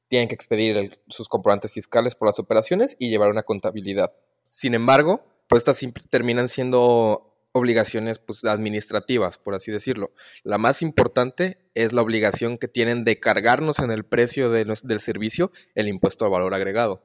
tienen 0.08 0.30
que 0.30 0.36
expedir 0.36 0.97
sus 1.10 1.28
comprobantes 1.28 1.73
fiscales 1.73 2.15
por 2.15 2.30
las 2.30 2.39
operaciones 2.39 2.95
y 3.00 3.10
llevar 3.10 3.32
una 3.32 3.43
contabilidad. 3.43 4.12
Sin 4.47 4.73
embargo, 4.73 5.26
pues 5.50 5.60
estas 5.67 5.86
terminan 6.10 6.47
siendo 6.47 7.37
obligaciones 7.58 8.20
pues, 8.20 8.43
administrativas, 8.46 9.38
por 9.38 9.56
así 9.56 9.72
decirlo. 9.72 10.13
La 10.43 10.58
más 10.58 10.82
importante 10.82 11.70
es 11.74 11.93
la 11.93 12.02
obligación 12.02 12.58
que 12.58 12.67
tienen 12.67 13.04
de 13.04 13.20
cargarnos 13.20 13.80
en 13.80 13.91
el 13.91 14.06
precio 14.06 14.50
del 14.50 15.00
servicio 15.00 15.52
el 15.76 15.88
impuesto 15.88 16.26
al 16.26 16.32
valor 16.32 16.54
agregado. 16.54 17.04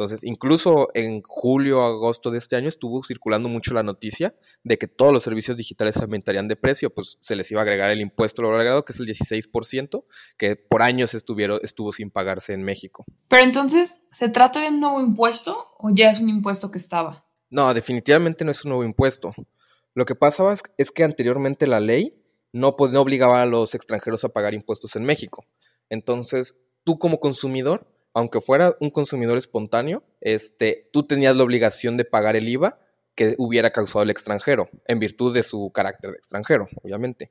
Entonces, 0.00 0.24
incluso 0.24 0.88
en 0.94 1.20
julio, 1.20 1.82
agosto 1.82 2.30
de 2.30 2.38
este 2.38 2.56
año 2.56 2.70
estuvo 2.70 3.04
circulando 3.04 3.50
mucho 3.50 3.74
la 3.74 3.82
noticia 3.82 4.34
de 4.64 4.78
que 4.78 4.88
todos 4.88 5.12
los 5.12 5.22
servicios 5.22 5.58
digitales 5.58 5.98
aumentarían 5.98 6.48
de 6.48 6.56
precio, 6.56 6.88
pues 6.88 7.18
se 7.20 7.36
les 7.36 7.50
iba 7.50 7.60
a 7.60 7.64
agregar 7.64 7.90
el 7.90 8.00
impuesto 8.00 8.40
al 8.40 8.46
valor 8.46 8.60
agregado, 8.60 8.84
que 8.86 8.94
es 8.94 9.00
el 9.00 9.06
16%, 9.06 10.04
que 10.38 10.56
por 10.56 10.80
años 10.80 11.12
estuvieron, 11.12 11.60
estuvo 11.62 11.92
sin 11.92 12.10
pagarse 12.10 12.54
en 12.54 12.62
México. 12.62 13.04
Pero 13.28 13.42
entonces, 13.42 13.98
¿se 14.10 14.30
trata 14.30 14.62
de 14.62 14.68
un 14.68 14.80
nuevo 14.80 15.02
impuesto 15.02 15.66
o 15.78 15.90
ya 15.90 16.10
es 16.10 16.20
un 16.20 16.30
impuesto 16.30 16.70
que 16.70 16.78
estaba? 16.78 17.26
No, 17.50 17.74
definitivamente 17.74 18.42
no 18.42 18.52
es 18.52 18.64
un 18.64 18.70
nuevo 18.70 18.84
impuesto. 18.84 19.34
Lo 19.94 20.04
que 20.06 20.14
pasaba 20.14 20.54
es, 20.78 20.90
que 20.90 21.04
anteriormente 21.04 21.66
la 21.66 21.80
ley 21.80 22.22
no, 22.52 22.76
no 22.78 23.00
obligaba 23.00 23.42
a 23.42 23.46
los 23.46 23.74
extranjeros 23.74 24.24
a 24.24 24.28
pagar 24.30 24.54
impuestos 24.54 24.96
en 24.96 25.04
México. 25.04 25.44
Entonces, 25.88 26.60
tú 26.84 26.98
como 26.98 27.20
consumidor, 27.20 27.86
aunque 28.14 28.40
fuera 28.40 28.76
un 28.80 28.90
consumidor 28.90 29.38
espontáneo, 29.38 30.04
este, 30.20 30.88
tú 30.92 31.06
tenías 31.06 31.36
la 31.36 31.44
obligación 31.44 31.96
de 31.96 32.04
pagar 32.04 32.36
el 32.36 32.48
IVA 32.48 32.78
que 33.14 33.34
hubiera 33.38 33.70
causado 33.70 34.02
el 34.02 34.10
extranjero, 34.10 34.70
en 34.86 34.98
virtud 34.98 35.34
de 35.34 35.42
su 35.42 35.70
carácter 35.72 36.12
de 36.12 36.18
extranjero, 36.18 36.68
obviamente. 36.82 37.28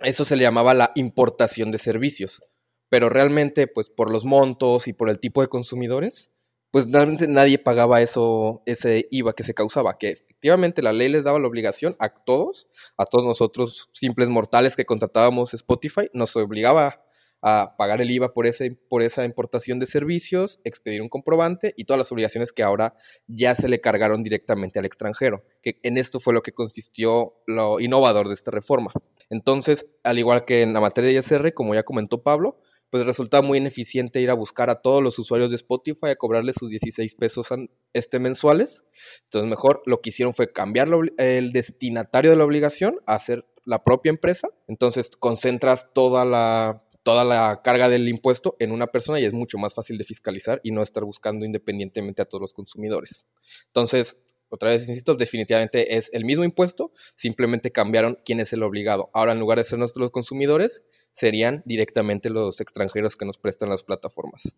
Eso 0.00 0.24
se 0.24 0.36
le 0.36 0.42
llamaba 0.42 0.74
la 0.74 0.92
importación 0.94 1.70
de 1.70 1.78
servicios, 1.78 2.42
pero 2.88 3.08
realmente, 3.10 3.66
pues 3.66 3.90
por 3.90 4.10
los 4.10 4.24
montos 4.24 4.88
y 4.88 4.94
por 4.94 5.10
el 5.10 5.20
tipo 5.20 5.42
de 5.42 5.48
consumidores, 5.48 6.32
pues 6.70 6.90
realmente 6.90 7.26
nadie 7.26 7.58
pagaba 7.58 8.02
eso, 8.02 8.62
ese 8.66 9.08
IVA 9.10 9.32
que 9.32 9.44
se 9.44 9.54
causaba, 9.54 9.98
que 9.98 10.10
efectivamente 10.10 10.82
la 10.82 10.92
ley 10.92 11.08
les 11.08 11.24
daba 11.24 11.38
la 11.38 11.48
obligación 11.48 11.96
a 11.98 12.10
todos, 12.10 12.68
a 12.96 13.06
todos 13.06 13.24
nosotros 13.24 13.88
simples 13.92 14.28
mortales 14.28 14.76
que 14.76 14.84
contratábamos 14.84 15.54
Spotify, 15.54 16.10
nos 16.12 16.36
obligaba 16.36 17.02
a 17.40 17.76
pagar 17.76 18.00
el 18.00 18.10
IVA 18.10 18.34
por, 18.34 18.46
ese, 18.46 18.72
por 18.88 19.02
esa 19.02 19.24
importación 19.24 19.78
de 19.78 19.86
servicios, 19.86 20.60
expedir 20.64 21.02
un 21.02 21.08
comprobante 21.08 21.72
y 21.76 21.84
todas 21.84 21.98
las 21.98 22.12
obligaciones 22.12 22.52
que 22.52 22.62
ahora 22.62 22.94
ya 23.26 23.54
se 23.54 23.68
le 23.68 23.80
cargaron 23.80 24.22
directamente 24.22 24.78
al 24.78 24.84
extranjero, 24.84 25.44
que 25.62 25.78
en 25.82 25.98
esto 25.98 26.20
fue 26.20 26.34
lo 26.34 26.42
que 26.42 26.52
consistió 26.52 27.34
lo 27.46 27.80
innovador 27.80 28.28
de 28.28 28.34
esta 28.34 28.50
reforma. 28.50 28.90
Entonces, 29.30 29.88
al 30.04 30.18
igual 30.18 30.44
que 30.44 30.62
en 30.62 30.72
la 30.72 30.80
materia 30.80 31.10
de 31.10 31.18
ISR, 31.18 31.54
como 31.54 31.74
ya 31.74 31.84
comentó 31.84 32.22
Pablo, 32.22 32.58
pues 32.90 33.04
resulta 33.04 33.42
muy 33.42 33.58
ineficiente 33.58 34.20
ir 34.20 34.30
a 34.30 34.34
buscar 34.34 34.70
a 34.70 34.80
todos 34.80 35.02
los 35.02 35.18
usuarios 35.18 35.50
de 35.50 35.56
Spotify 35.56 36.08
a 36.08 36.16
cobrarles 36.16 36.56
sus 36.58 36.70
16 36.70 37.14
pesos 37.14 37.48
este 37.92 38.18
mensuales. 38.18 38.84
Entonces, 39.24 39.48
mejor 39.48 39.82
lo 39.86 40.00
que 40.00 40.10
hicieron 40.10 40.32
fue 40.32 40.52
cambiar 40.52 40.88
el 41.18 41.52
destinatario 41.52 42.30
de 42.30 42.36
la 42.36 42.44
obligación 42.44 43.00
a 43.06 43.18
ser 43.18 43.46
la 43.64 43.84
propia 43.84 44.10
empresa. 44.10 44.48
Entonces, 44.66 45.10
concentras 45.18 45.92
toda 45.92 46.24
la 46.24 46.84
toda 47.04 47.24
la 47.24 47.62
carga 47.62 47.88
del 47.88 48.06
impuesto 48.06 48.54
en 48.58 48.70
una 48.70 48.88
persona 48.88 49.18
y 49.18 49.24
es 49.24 49.32
mucho 49.32 49.56
más 49.56 49.72
fácil 49.72 49.96
de 49.96 50.04
fiscalizar 50.04 50.60
y 50.62 50.72
no 50.72 50.82
estar 50.82 51.04
buscando 51.04 51.46
independientemente 51.46 52.20
a 52.20 52.26
todos 52.26 52.42
los 52.42 52.52
consumidores. 52.52 53.26
Entonces, 53.68 54.18
otra 54.50 54.70
vez 54.70 54.88
insisto, 54.88 55.14
definitivamente 55.14 55.96
es 55.96 56.10
el 56.12 56.24
mismo 56.24 56.44
impuesto, 56.44 56.92
simplemente 57.16 57.70
cambiaron 57.70 58.18
quién 58.24 58.40
es 58.40 58.52
el 58.52 58.62
obligado. 58.62 59.10
Ahora, 59.12 59.32
en 59.32 59.40
lugar 59.40 59.58
de 59.58 59.64
ser 59.64 59.78
nuestros 59.78 60.10
consumidores, 60.10 60.84
serían 61.12 61.62
directamente 61.66 62.30
los 62.30 62.60
extranjeros 62.60 63.16
que 63.16 63.24
nos 63.24 63.38
prestan 63.38 63.68
las 63.68 63.82
plataformas. 63.82 64.54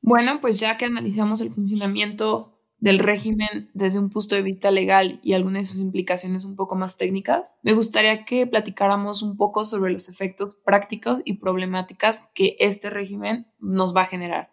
Bueno, 0.00 0.40
pues 0.40 0.58
ya 0.58 0.76
que 0.76 0.84
analizamos 0.84 1.40
el 1.40 1.50
funcionamiento 1.50 2.58
del 2.82 2.98
régimen 2.98 3.70
desde 3.74 4.00
un 4.00 4.10
punto 4.10 4.34
de 4.34 4.42
vista 4.42 4.72
legal 4.72 5.20
y 5.22 5.34
algunas 5.34 5.62
de 5.62 5.72
sus 5.72 5.80
implicaciones 5.80 6.44
un 6.44 6.56
poco 6.56 6.74
más 6.74 6.98
técnicas, 6.98 7.54
me 7.62 7.74
gustaría 7.74 8.24
que 8.24 8.44
platicáramos 8.44 9.22
un 9.22 9.36
poco 9.36 9.64
sobre 9.64 9.92
los 9.92 10.08
efectos 10.08 10.56
prácticos 10.64 11.22
y 11.24 11.34
problemáticas 11.34 12.28
que 12.34 12.56
este 12.58 12.90
régimen 12.90 13.46
nos 13.60 13.94
va 13.94 14.02
a 14.02 14.06
generar. 14.06 14.50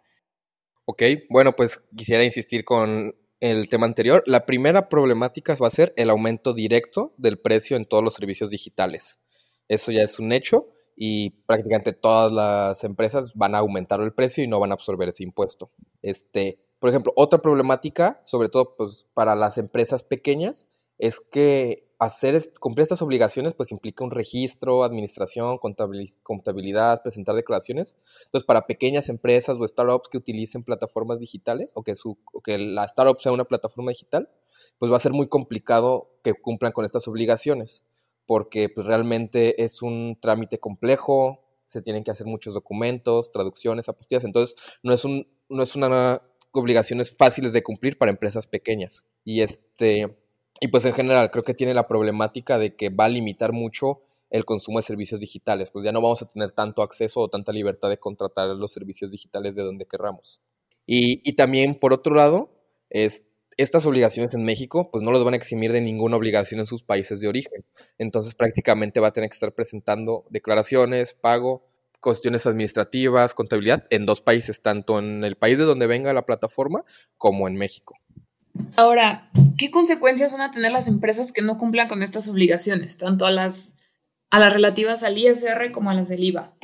Ok, 0.86 1.02
bueno, 1.32 1.56
pues 1.56 1.84
quisiera 1.96 2.24
insistir 2.24 2.64
con 2.66 3.16
el 3.40 3.68
tema 3.68 3.88
anterior. 3.88 4.24
La 4.28 4.46
primera 4.46 4.90
problemática 4.90 5.56
va 5.56 5.68
a 5.68 5.72
ser 5.72 5.94
el 5.98 6.12
aumento 6.12 6.54
directo 6.54 7.16
del 7.18 7.40
precio 7.40 7.78
en 7.78 7.88
todos 7.88 8.04
los 8.04 8.14
servicios 8.14 8.52
digitales. 8.52 9.20
Eso 9.68 9.92
ya 9.92 10.04
es 10.04 10.20
un 10.20 10.34
hecho 10.34 10.68
y 11.02 11.30
prácticamente 11.46 11.94
todas 11.94 12.30
las 12.30 12.84
empresas 12.84 13.34
van 13.34 13.56
a 13.56 13.60
aumentar 13.60 14.02
el 14.02 14.12
precio 14.12 14.44
y 14.44 14.48
no 14.48 14.60
van 14.60 14.72
a 14.72 14.74
absorber 14.74 15.08
ese 15.08 15.24
impuesto. 15.24 15.72
Este, 16.02 16.60
por 16.78 16.90
ejemplo, 16.90 17.14
otra 17.16 17.42
problemática, 17.42 18.20
sobre 18.26 18.50
todo 18.50 18.76
pues, 18.76 19.08
para 19.14 19.34
las 19.34 19.58
empresas 19.58 20.04
pequeñas, 20.04 20.68
es 20.98 21.22
que 21.22 21.88
hacer 22.00 22.38
cumplir 22.60 22.84
estas 22.84 23.02
obligaciones 23.02 23.54
pues 23.54 23.72
implica 23.72 24.04
un 24.04 24.12
registro, 24.12 24.84
administración, 24.84 25.58
contabilidad, 25.58 27.02
presentar 27.02 27.34
declaraciones. 27.34 27.96
Entonces, 28.26 28.46
para 28.46 28.68
pequeñas 28.68 29.08
empresas 29.08 29.58
o 29.58 29.66
startups 29.66 30.10
que 30.10 30.18
utilicen 30.18 30.66
plataformas 30.66 31.22
digitales 31.22 31.72
o 31.76 31.84
que, 31.84 31.96
su, 31.96 32.18
o 32.34 32.42
que 32.42 32.58
la 32.58 32.84
startup 32.84 33.22
sea 33.22 33.32
una 33.32 33.46
plataforma 33.46 33.92
digital, 33.92 34.30
pues 34.78 34.92
va 34.92 34.98
a 34.98 35.00
ser 35.00 35.14
muy 35.14 35.30
complicado 35.30 36.10
que 36.24 36.34
cumplan 36.34 36.74
con 36.74 36.84
estas 36.84 37.08
obligaciones 37.08 37.86
porque 38.30 38.70
pues, 38.70 38.86
realmente 38.86 39.64
es 39.64 39.82
un 39.82 40.16
trámite 40.22 40.60
complejo, 40.60 41.40
se 41.66 41.82
tienen 41.82 42.04
que 42.04 42.12
hacer 42.12 42.28
muchos 42.28 42.54
documentos, 42.54 43.32
traducciones, 43.32 43.90
apostillas, 43.90 44.24
entonces 44.24 44.56
no 44.84 44.94
es, 44.94 45.04
un, 45.04 45.28
no 45.50 45.64
es 45.64 45.76
una 45.76 46.22
obligaciones 46.52 47.18
fáciles 47.18 47.54
de 47.54 47.64
cumplir 47.64 47.98
para 47.98 48.12
empresas 48.12 48.46
pequeñas. 48.46 49.08
Y 49.26 49.42
este 49.42 50.16
y 50.62 50.68
pues 50.68 50.86
en 50.86 50.94
general 50.94 51.32
creo 51.32 51.44
que 51.44 51.56
tiene 51.56 51.74
la 51.74 51.88
problemática 51.88 52.60
de 52.60 52.76
que 52.76 52.90
va 52.90 53.06
a 53.06 53.10
limitar 53.10 53.52
mucho 53.52 54.04
el 54.30 54.46
consumo 54.46 54.78
de 54.78 54.84
servicios 54.84 55.20
digitales, 55.20 55.72
pues 55.72 55.84
ya 55.84 55.92
no 55.92 56.00
vamos 56.00 56.22
a 56.22 56.30
tener 56.30 56.52
tanto 56.52 56.84
acceso 56.84 57.22
o 57.22 57.30
tanta 57.30 57.52
libertad 57.52 57.90
de 57.90 57.98
contratar 57.98 58.50
los 58.50 58.72
servicios 58.72 59.10
digitales 59.10 59.56
de 59.56 59.64
donde 59.64 59.88
querramos. 59.88 60.40
Y, 60.86 61.28
y 61.28 61.34
también, 61.34 61.74
por 61.74 61.94
otro 61.94 62.14
lado, 62.14 62.52
es, 62.92 63.26
estas 63.60 63.86
obligaciones 63.86 64.34
en 64.34 64.46
México, 64.46 64.90
pues 64.90 65.04
no 65.04 65.12
los 65.12 65.24
van 65.26 65.34
a 65.34 65.38
eximir 65.38 65.74
de 65.74 65.82
ninguna 65.82 66.16
obligación 66.16 66.62
en 66.62 66.66
sus 66.66 66.82
países 66.82 67.20
de 67.20 67.28
origen. 67.28 67.66
Entonces 67.98 68.34
prácticamente 68.34 69.02
va 69.02 69.10
a 69.10 69.12
tener 69.12 69.30
que 69.30 69.34
estar 69.34 69.54
presentando 69.54 70.26
declaraciones, 70.30 71.14
pago, 71.14 71.68
cuestiones 72.00 72.46
administrativas, 72.46 73.34
contabilidad 73.34 73.86
en 73.90 74.06
dos 74.06 74.22
países, 74.22 74.62
tanto 74.62 74.98
en 74.98 75.26
el 75.26 75.36
país 75.36 75.58
de 75.58 75.66
donde 75.66 75.88
venga 75.88 76.14
la 76.14 76.26
plataforma 76.26 76.86
como 77.18 77.50
en 77.50 77.56
México. 77.56 77.98
Ahora, 78.78 79.30
¿qué 79.58 79.70
consecuencias 79.70 80.32
van 80.32 80.42
a 80.42 80.52
tener 80.52 80.72
las 80.72 80.88
empresas 80.88 81.34
que 81.34 81.42
no 81.42 81.58
cumplan 81.58 81.90
con 81.90 82.02
estas 82.02 82.30
obligaciones, 82.30 82.98
tanto 82.98 83.26
a 83.26 83.32
las, 83.32 83.76
a 84.30 84.40
las 84.40 84.54
relativas 84.54 85.04
al 85.04 85.18
ISR 85.18 85.74
como 85.74 85.90
a 85.90 85.94
las 85.94 86.08
del 86.08 86.24
IVA? 86.24 86.56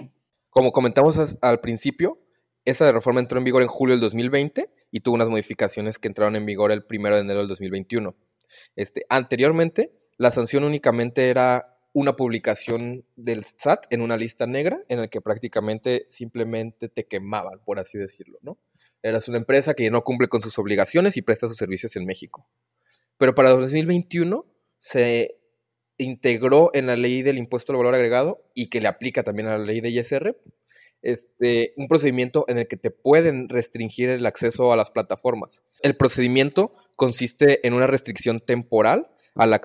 Como 0.49 0.71
comentamos 0.71 1.37
al 1.41 1.59
principio, 1.59 2.21
esa 2.63 2.89
reforma 2.93 3.19
entró 3.19 3.37
en 3.37 3.43
vigor 3.43 3.63
en 3.63 3.67
julio 3.67 3.95
del 3.95 4.01
2020 4.01 4.69
y 4.95 5.01
tuvo 5.01 5.15
unas 5.15 5.27
modificaciones 5.27 5.99
que 5.99 6.07
entraron 6.07 6.37
en 6.37 6.45
vigor 6.45 6.71
el 6.71 6.85
1 6.89 7.15
de 7.15 7.19
enero 7.19 7.39
del 7.39 7.49
2021. 7.49 8.15
Este, 8.77 9.05
anteriormente, 9.09 9.91
la 10.15 10.31
sanción 10.31 10.63
únicamente 10.63 11.27
era 11.27 11.77
una 11.91 12.15
publicación 12.15 13.03
del 13.17 13.43
SAT 13.43 13.87
en 13.89 13.99
una 13.99 14.15
lista 14.15 14.47
negra 14.47 14.85
en 14.87 15.01
la 15.01 15.09
que 15.09 15.19
prácticamente 15.19 16.07
simplemente 16.09 16.87
te 16.87 17.07
quemaban, 17.07 17.59
por 17.65 17.77
así 17.77 17.97
decirlo, 17.97 18.39
¿no? 18.41 18.57
Eras 19.03 19.27
una 19.27 19.37
empresa 19.37 19.73
que 19.73 19.91
no 19.91 20.01
cumple 20.05 20.29
con 20.29 20.41
sus 20.41 20.57
obligaciones 20.59 21.17
y 21.17 21.21
presta 21.21 21.49
sus 21.49 21.57
servicios 21.57 21.97
en 21.97 22.05
México. 22.05 22.47
Pero 23.17 23.35
para 23.35 23.49
2021 23.49 24.45
se 24.77 25.35
integró 25.97 26.71
en 26.73 26.87
la 26.87 26.95
ley 26.95 27.21
del 27.21 27.37
impuesto 27.37 27.73
al 27.73 27.79
valor 27.79 27.95
agregado 27.95 28.49
y 28.53 28.69
que 28.69 28.79
le 28.79 28.87
aplica 28.87 29.23
también 29.23 29.49
a 29.49 29.57
la 29.57 29.65
ley 29.65 29.81
de 29.81 29.89
ISR 29.89 30.37
este, 31.05 31.73
un 31.77 31.87
procedimiento 31.87 32.45
en 32.47 32.57
el 32.57 32.67
que 32.67 32.77
te 32.77 32.91
pueden 32.91 33.47
restringir 33.47 34.09
el 34.09 34.25
acceso 34.25 34.73
a 34.73 34.75
las 34.75 34.91
plataformas. 34.91 35.63
El 35.81 35.95
procedimiento 35.95 36.73
consiste 36.95 37.65
en 37.65 37.73
una 37.73 37.87
restricción 37.87 38.39
temporal 38.39 39.11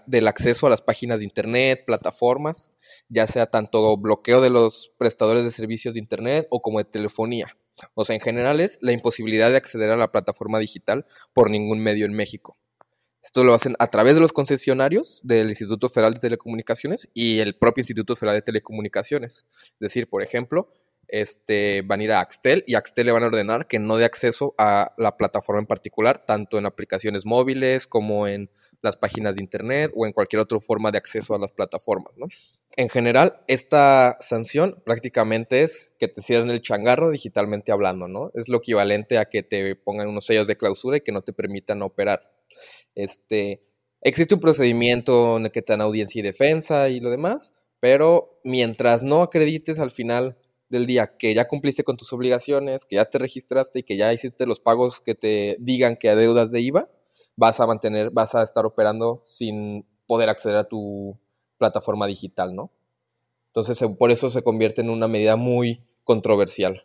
del 0.07 0.29
acceso 0.29 0.67
a 0.67 0.71
las 0.71 0.83
páginas 0.83 1.19
de 1.19 1.25
Internet, 1.25 1.85
plataformas, 1.87 2.71
ya 3.09 3.27
sea 3.27 3.47
tanto 3.47 3.97
bloqueo 3.97 4.41
de 4.41 4.51
los 4.51 4.93
prestadores 4.99 5.45
de 5.45 5.51
servicios 5.51 5.95
de 5.95 6.01
Internet 6.01 6.47
o 6.51 6.61
como 6.61 6.79
de 6.79 6.85
telefonía. 6.85 7.57
O 7.95 8.05
sea, 8.05 8.17
en 8.17 8.21
general 8.21 8.61
es 8.61 8.79
la 8.83 8.93
imposibilidad 8.93 9.51
de 9.51 9.57
acceder 9.57 9.91
a 9.91 9.97
la 9.97 10.13
plataforma 10.13 10.59
digital 10.59 11.07
por 11.33 11.51
ningún 11.51 11.79
medio 11.81 12.05
en 12.05 12.13
México. 12.13 12.59
Esto 13.23 13.45
lo 13.45 13.53
hacen 13.53 13.77
a 13.79 13.87
través 13.89 14.15
de 14.15 14.21
los 14.21 14.33
concesionarios 14.33 15.21
del 15.25 15.51
Instituto 15.51 15.91
Federal 15.91 16.15
de 16.15 16.21
Telecomunicaciones 16.21 17.09
y 17.13 17.41
el 17.41 17.55
propio 17.55 17.83
Instituto 17.83 18.17
Federal 18.17 18.37
de 18.37 18.43
Telecomunicaciones. 18.43 19.47
Es 19.55 19.79
decir, 19.79 20.09
por 20.09 20.23
ejemplo, 20.23 20.73
este, 21.11 21.83
van 21.83 22.01
a 22.01 22.05
ir 22.05 22.13
a 22.13 22.21
Axtel 22.21 22.65
y 22.67 22.75
Axtel 22.75 23.07
le 23.07 23.13
van 23.13 23.23
a 23.23 23.27
ordenar 23.27 23.67
que 23.67 23.79
no 23.79 23.97
dé 23.97 24.05
acceso 24.05 24.55
a 24.59 24.95
la 24.97 25.17
plataforma 25.17 25.61
en 25.61 25.67
particular, 25.67 26.25
tanto 26.27 26.59
en 26.59 26.67
aplicaciones 26.67 27.27
móviles 27.27 27.87
como 27.87 28.27
en 28.27 28.51
las 28.83 28.97
páginas 28.97 29.37
de 29.37 29.43
internet 29.43 29.93
o 29.95 30.07
en 30.07 30.13
cualquier 30.13 30.41
otra 30.41 30.59
forma 30.59 30.91
de 30.91 30.99
acceso 30.99 31.35
a 31.35 31.39
las 31.39 31.53
plataformas. 31.53 32.15
En 32.77 32.89
general, 32.89 33.41
esta 33.49 34.17
sanción 34.21 34.81
prácticamente 34.85 35.63
es 35.63 35.93
que 35.99 36.09
te 36.09 36.23
cierren 36.23 36.51
el 36.51 36.63
changarro 36.63 37.11
digitalmente 37.11 37.73
hablando, 37.73 38.09
¿no? 38.09 38.31
Es 38.35 38.49
lo 38.49 38.59
equivalente 38.59 39.19
a 39.19 39.27
que 39.27 39.43
te 39.43 39.75
pongan 39.77 40.09
unos 40.09 40.25
sellos 40.25 40.47
de 40.47 40.57
clausura 40.57 40.97
y 40.97 41.01
que 41.01 41.13
no 41.13 41.23
te 41.23 41.33
permitan 41.33 41.83
operar. 41.83 42.33
Este, 42.95 43.63
existe 44.01 44.35
un 44.35 44.41
procedimiento 44.41 45.37
en 45.37 45.47
el 45.47 45.53
que 45.53 45.63
te 45.63 45.73
dan 45.73 45.83
audiencia 45.83 46.21
y 46.21 46.23
defensa 46.23 46.89
y 46.89 47.01
lo 47.01 47.11
demás, 47.11 47.55
pero 47.81 48.41
mientras 48.45 49.03
no 49.03 49.23
acredites 49.23 49.79
al 49.79 49.91
final 49.91 50.37
del 50.71 50.87
día 50.87 51.17
que 51.19 51.35
ya 51.35 51.49
cumpliste 51.49 51.85
con 51.85 51.97
tus 51.97 52.13
obligaciones, 52.13 52.85
que 52.85 52.97
ya 52.97 53.05
te 53.05 53.19
registraste 53.19 53.81
y 53.81 53.83
que 53.83 53.97
ya 53.97 54.13
hiciste 54.13 54.47
los 54.47 54.61
pagos 54.61 55.01
que 55.01 55.15
te 55.15 55.57
digan 55.61 55.97
que 55.97 56.09
adeudas 56.09 56.53
de 56.53 56.61
IVA, 56.63 56.89
vas 57.37 57.61
a 57.61 57.67
mantener, 57.67 58.11
vas 58.11 58.35
a 58.35 58.43
estar 58.43 58.65
operando 58.65 59.21
sin 59.25 59.85
poder 60.07 60.29
acceder 60.29 60.57
a 60.57 60.65
tu 60.65 61.19
plataforma 61.59 62.07
digital, 62.07 62.55
¿no? 62.55 62.71
Entonces, 63.49 63.79
por 63.99 64.11
eso 64.11 64.31
se 64.31 64.43
convierte 64.43 64.81
en 64.81 64.91
una 64.91 65.09
medida 65.09 65.37
muy 65.37 65.83
controversial, 66.05 66.85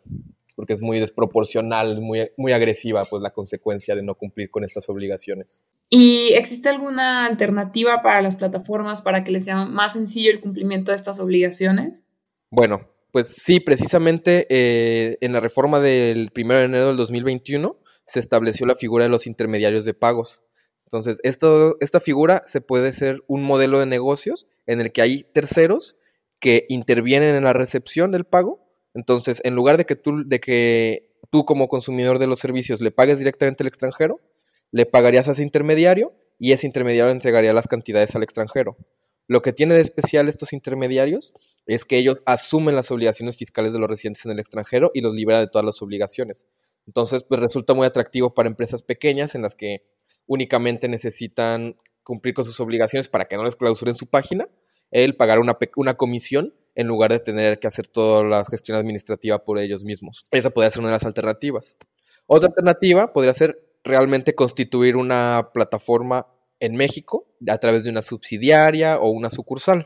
porque 0.56 0.72
es 0.72 0.82
muy 0.82 0.98
desproporcional, 0.98 2.00
muy, 2.00 2.30
muy 2.36 2.52
agresiva, 2.52 3.04
pues 3.04 3.22
la 3.22 3.32
consecuencia 3.32 3.94
de 3.94 4.02
no 4.02 4.16
cumplir 4.16 4.50
con 4.50 4.64
estas 4.64 4.88
obligaciones. 4.88 5.64
¿Y 5.88 6.32
existe 6.32 6.68
alguna 6.68 7.26
alternativa 7.26 8.02
para 8.02 8.20
las 8.20 8.36
plataformas 8.36 9.02
para 9.02 9.22
que 9.22 9.30
les 9.30 9.44
sea 9.44 9.64
más 9.64 9.92
sencillo 9.92 10.32
el 10.32 10.40
cumplimiento 10.40 10.90
de 10.90 10.96
estas 10.96 11.20
obligaciones? 11.20 12.04
Bueno, 12.50 12.88
pues 13.16 13.28
sí, 13.28 13.60
precisamente 13.60 14.46
eh, 14.50 15.16
en 15.22 15.32
la 15.32 15.40
reforma 15.40 15.80
del 15.80 16.30
1 16.36 16.54
de 16.54 16.64
enero 16.64 16.88
del 16.88 16.98
2021 16.98 17.80
se 18.04 18.20
estableció 18.20 18.66
la 18.66 18.76
figura 18.76 19.04
de 19.04 19.08
los 19.08 19.26
intermediarios 19.26 19.86
de 19.86 19.94
pagos. 19.94 20.42
Entonces, 20.84 21.18
esto, 21.22 21.78
esta 21.80 21.98
figura 21.98 22.42
se 22.44 22.60
puede 22.60 22.92
ser 22.92 23.22
un 23.26 23.42
modelo 23.42 23.78
de 23.78 23.86
negocios 23.86 24.46
en 24.66 24.82
el 24.82 24.92
que 24.92 25.00
hay 25.00 25.22
terceros 25.32 25.96
que 26.40 26.66
intervienen 26.68 27.34
en 27.36 27.44
la 27.44 27.54
recepción 27.54 28.12
del 28.12 28.26
pago. 28.26 28.68
Entonces, 28.92 29.40
en 29.44 29.54
lugar 29.54 29.78
de 29.78 29.86
que 29.86 29.96
tú, 29.96 30.22
de 30.28 30.38
que 30.38 31.16
tú 31.30 31.46
como 31.46 31.68
consumidor 31.68 32.18
de 32.18 32.26
los 32.26 32.38
servicios 32.38 32.82
le 32.82 32.90
pagues 32.90 33.18
directamente 33.18 33.62
al 33.62 33.68
extranjero, 33.68 34.20
le 34.72 34.84
pagarías 34.84 35.26
a 35.26 35.32
ese 35.32 35.42
intermediario 35.42 36.12
y 36.38 36.52
ese 36.52 36.66
intermediario 36.66 37.12
entregaría 37.12 37.54
las 37.54 37.66
cantidades 37.66 38.14
al 38.14 38.24
extranjero. 38.24 38.76
Lo 39.28 39.42
que 39.42 39.52
tiene 39.52 39.74
de 39.74 39.80
especial 39.80 40.28
estos 40.28 40.52
intermediarios 40.52 41.34
es 41.66 41.84
que 41.84 41.98
ellos 41.98 42.22
asumen 42.26 42.76
las 42.76 42.90
obligaciones 42.90 43.36
fiscales 43.36 43.72
de 43.72 43.80
los 43.80 43.88
residentes 43.88 44.24
en 44.24 44.32
el 44.32 44.38
extranjero 44.38 44.92
y 44.94 45.00
los 45.00 45.14
libera 45.14 45.40
de 45.40 45.48
todas 45.48 45.64
las 45.64 45.82
obligaciones. 45.82 46.46
Entonces, 46.86 47.24
pues 47.24 47.40
resulta 47.40 47.74
muy 47.74 47.86
atractivo 47.86 48.34
para 48.34 48.48
empresas 48.48 48.82
pequeñas 48.82 49.34
en 49.34 49.42
las 49.42 49.56
que 49.56 49.84
únicamente 50.26 50.88
necesitan 50.88 51.76
cumplir 52.04 52.34
con 52.34 52.44
sus 52.44 52.60
obligaciones 52.60 53.08
para 53.08 53.24
que 53.24 53.36
no 53.36 53.44
les 53.44 53.56
clausuren 53.56 53.96
su 53.96 54.06
página, 54.06 54.48
el 54.92 55.16
pagar 55.16 55.40
una, 55.40 55.58
una 55.74 55.96
comisión 55.96 56.54
en 56.76 56.86
lugar 56.86 57.10
de 57.10 57.18
tener 57.18 57.58
que 57.58 57.66
hacer 57.66 57.88
toda 57.88 58.22
la 58.22 58.44
gestión 58.44 58.78
administrativa 58.78 59.42
por 59.44 59.58
ellos 59.58 59.82
mismos. 59.82 60.26
Esa 60.30 60.50
podría 60.50 60.70
ser 60.70 60.80
una 60.80 60.90
de 60.90 60.94
las 60.94 61.04
alternativas. 61.04 61.76
Otra 62.26 62.48
alternativa 62.48 63.12
podría 63.12 63.34
ser 63.34 63.60
realmente 63.82 64.34
constituir 64.34 64.94
una 64.94 65.50
plataforma 65.52 66.26
en 66.60 66.76
México 66.76 67.26
a 67.48 67.58
través 67.58 67.84
de 67.84 67.90
una 67.90 68.02
subsidiaria 68.02 68.98
o 68.98 69.08
una 69.10 69.30
sucursal. 69.30 69.84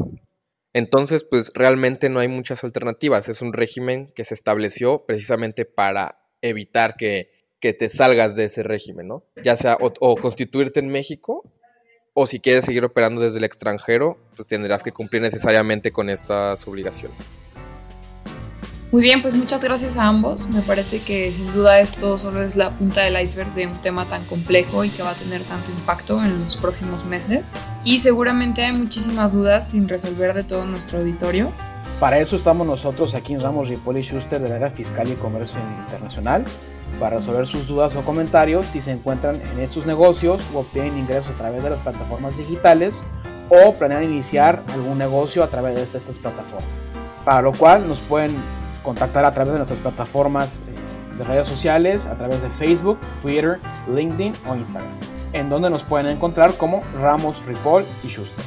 Entonces, 0.72 1.24
pues 1.24 1.50
realmente 1.54 2.09
no 2.09 2.20
hay 2.20 2.28
muchas 2.28 2.62
alternativas. 2.62 3.28
Es 3.28 3.42
un 3.42 3.52
régimen 3.52 4.12
que 4.14 4.24
se 4.24 4.35
estableció 4.35 5.04
precisamente 5.04 5.64
para 5.64 6.20
evitar 6.42 6.96
que, 6.96 7.38
te 7.61 7.90
salgas 7.90 8.37
de 8.37 8.44
ese 8.44 8.62
régimen, 8.62 9.06
¿no? 9.06 9.24
Ya 9.44 9.54
sea 9.54 9.76
o, 9.80 10.16
constituirte 10.16 10.80
en 10.80 10.88
México 10.88 11.44
o 12.14 12.26
si 12.26 12.40
quieres 12.40 12.64
seguir 12.64 12.85
operando 12.85 13.20
desde 13.20 13.37
el 13.37 13.44
extranjero, 13.44 14.18
pues 14.35 14.48
tendrás 14.48 14.83
que 14.83 14.92
cumplir 14.92 15.20
necesariamente 15.20 15.92
con 15.92 16.09
estas 16.09 16.66
obligaciones. 16.66 17.28
Muy 18.92 19.03
bien, 19.03 19.22
pues 19.22 19.35
muchas 19.35 19.62
gracias 19.62 19.96
a 19.96 20.09
ambos. 20.09 20.48
Me 20.48 20.62
parece 20.62 21.00
que 21.00 21.33
sin 21.33 21.53
duda 21.53 21.79
esto 21.79 22.18
solo 22.18 22.42
es 22.42 22.57
la 22.57 22.70
punta 22.70 23.03
del 23.03 23.20
iceberg 23.22 23.55
de 23.55 23.68
un 23.68 23.74
tema 23.74 24.05
tan 24.07 24.24
complejo 24.24 24.83
y 24.83 24.90
que 24.90 25.05
va 25.05 25.11
a 25.11 25.14
tener 25.14 25.44
tanto 25.44 25.70
impacto 25.70 26.20
en 26.24 26.42
los 26.42 26.57
próximos 26.57 27.05
meses. 27.05 27.53
Y 27.85 28.00
seguramente 28.00 28.64
hay 28.64 28.72
muchísimas 28.72 29.33
dudas 29.33 29.70
sin 29.70 29.88
resolver 29.88 30.35
de 30.35 30.42
todo 30.42 30.66
nuestro 30.66 30.98
auditorio. 30.98 31.53
Para 32.00 32.18
eso 32.18 32.35
estamos 32.35 32.66
nosotros 32.66 33.14
aquí 33.14 33.33
en 33.33 33.40
Ramos 33.40 33.68
Ripoli 33.68 34.03
Schuster 34.03 34.40
del 34.40 34.55
área 34.55 34.70
fiscal 34.70 35.09
y 35.09 35.14
comercio 35.14 35.61
internacional 35.83 36.44
para 36.98 37.18
resolver 37.18 37.46
sus 37.46 37.68
dudas 37.68 37.94
o 37.94 38.03
comentarios 38.03 38.66
si 38.66 38.83
se 38.83 38.90
encuentran 38.90 39.37
en 39.37 39.61
estos 39.61 39.87
negocios 39.87 40.42
o 40.53 40.61
obtienen 40.61 40.98
ingresos 40.98 41.31
a 41.31 41.37
través 41.37 41.62
de 41.62 41.70
las 41.70 41.79
plataformas 41.79 42.38
digitales 42.38 43.05
o 43.50 43.72
planean 43.74 44.03
iniciar 44.03 44.64
algún 44.72 44.98
negocio 44.98 45.44
a 45.44 45.48
través 45.48 45.92
de 45.92 45.98
estas 45.98 46.18
plataformas. 46.18 46.64
Para 47.24 47.42
lo 47.42 47.53
cual 47.53 47.87
nos 47.87 48.00
pueden 48.00 48.35
contactar 48.83 49.25
a 49.25 49.33
través 49.33 49.53
de 49.53 49.59
nuestras 49.59 49.81
plataformas 49.81 50.61
eh, 50.61 51.16
de 51.19 51.25
redes 51.25 51.49
sociales, 51.49 52.07
a 52.07 52.16
través 52.16 52.43
de 52.43 52.49
Facebook, 52.51 52.99
Twitter, 53.23 53.59
LinkedIn 53.95 54.33
o 54.49 54.55
Instagram, 54.55 54.90
en 55.33 55.51
donde 55.51 55.71
nos 55.71 55.85
pueden 55.85 56.07
encontrar 56.07 56.55
como 56.55 56.83
Ramos, 57.01 57.45
Ripoll 57.47 57.85
y 58.03 58.09
Schuster. 58.09 58.45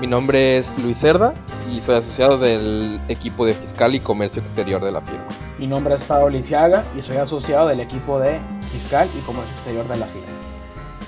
Mi 0.00 0.06
nombre 0.06 0.58
es 0.58 0.72
Luis 0.82 0.98
Cerda 0.98 1.32
y 1.74 1.80
soy 1.80 1.96
asociado 1.96 2.38
del 2.38 3.00
equipo 3.08 3.46
de 3.46 3.54
fiscal 3.54 3.94
y 3.94 4.00
comercio 4.00 4.42
exterior 4.42 4.84
de 4.84 4.92
la 4.92 5.00
firma. 5.00 5.24
Mi 5.58 5.66
nombre 5.66 5.94
es 5.94 6.02
Pablo 6.02 6.28
Lisiaga 6.28 6.84
y 6.98 7.02
soy 7.02 7.16
asociado 7.16 7.68
del 7.68 7.80
equipo 7.80 8.18
de 8.18 8.38
fiscal 8.72 9.08
y 9.18 9.20
comercio 9.22 9.52
exterior 9.54 9.88
de 9.88 9.96
la 9.96 10.06
firma. 10.06 10.28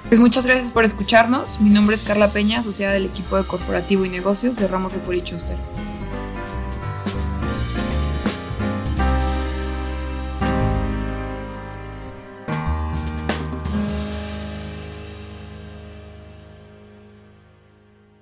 Pues 0.08 0.20
muchas 0.20 0.46
gracias 0.46 0.70
por 0.70 0.84
escucharnos. 0.84 1.60
Mi 1.60 1.68
nombre 1.68 1.94
es 1.94 2.02
Carla 2.02 2.32
Peña, 2.32 2.60
asociada 2.60 2.94
del 2.94 3.04
equipo 3.04 3.36
de 3.36 3.44
corporativo 3.44 4.06
y 4.06 4.08
negocios 4.08 4.56
de 4.56 4.66
Ramos 4.66 4.94
Ripoll 4.94 5.16
y 5.16 5.20
Schuster. 5.20 5.58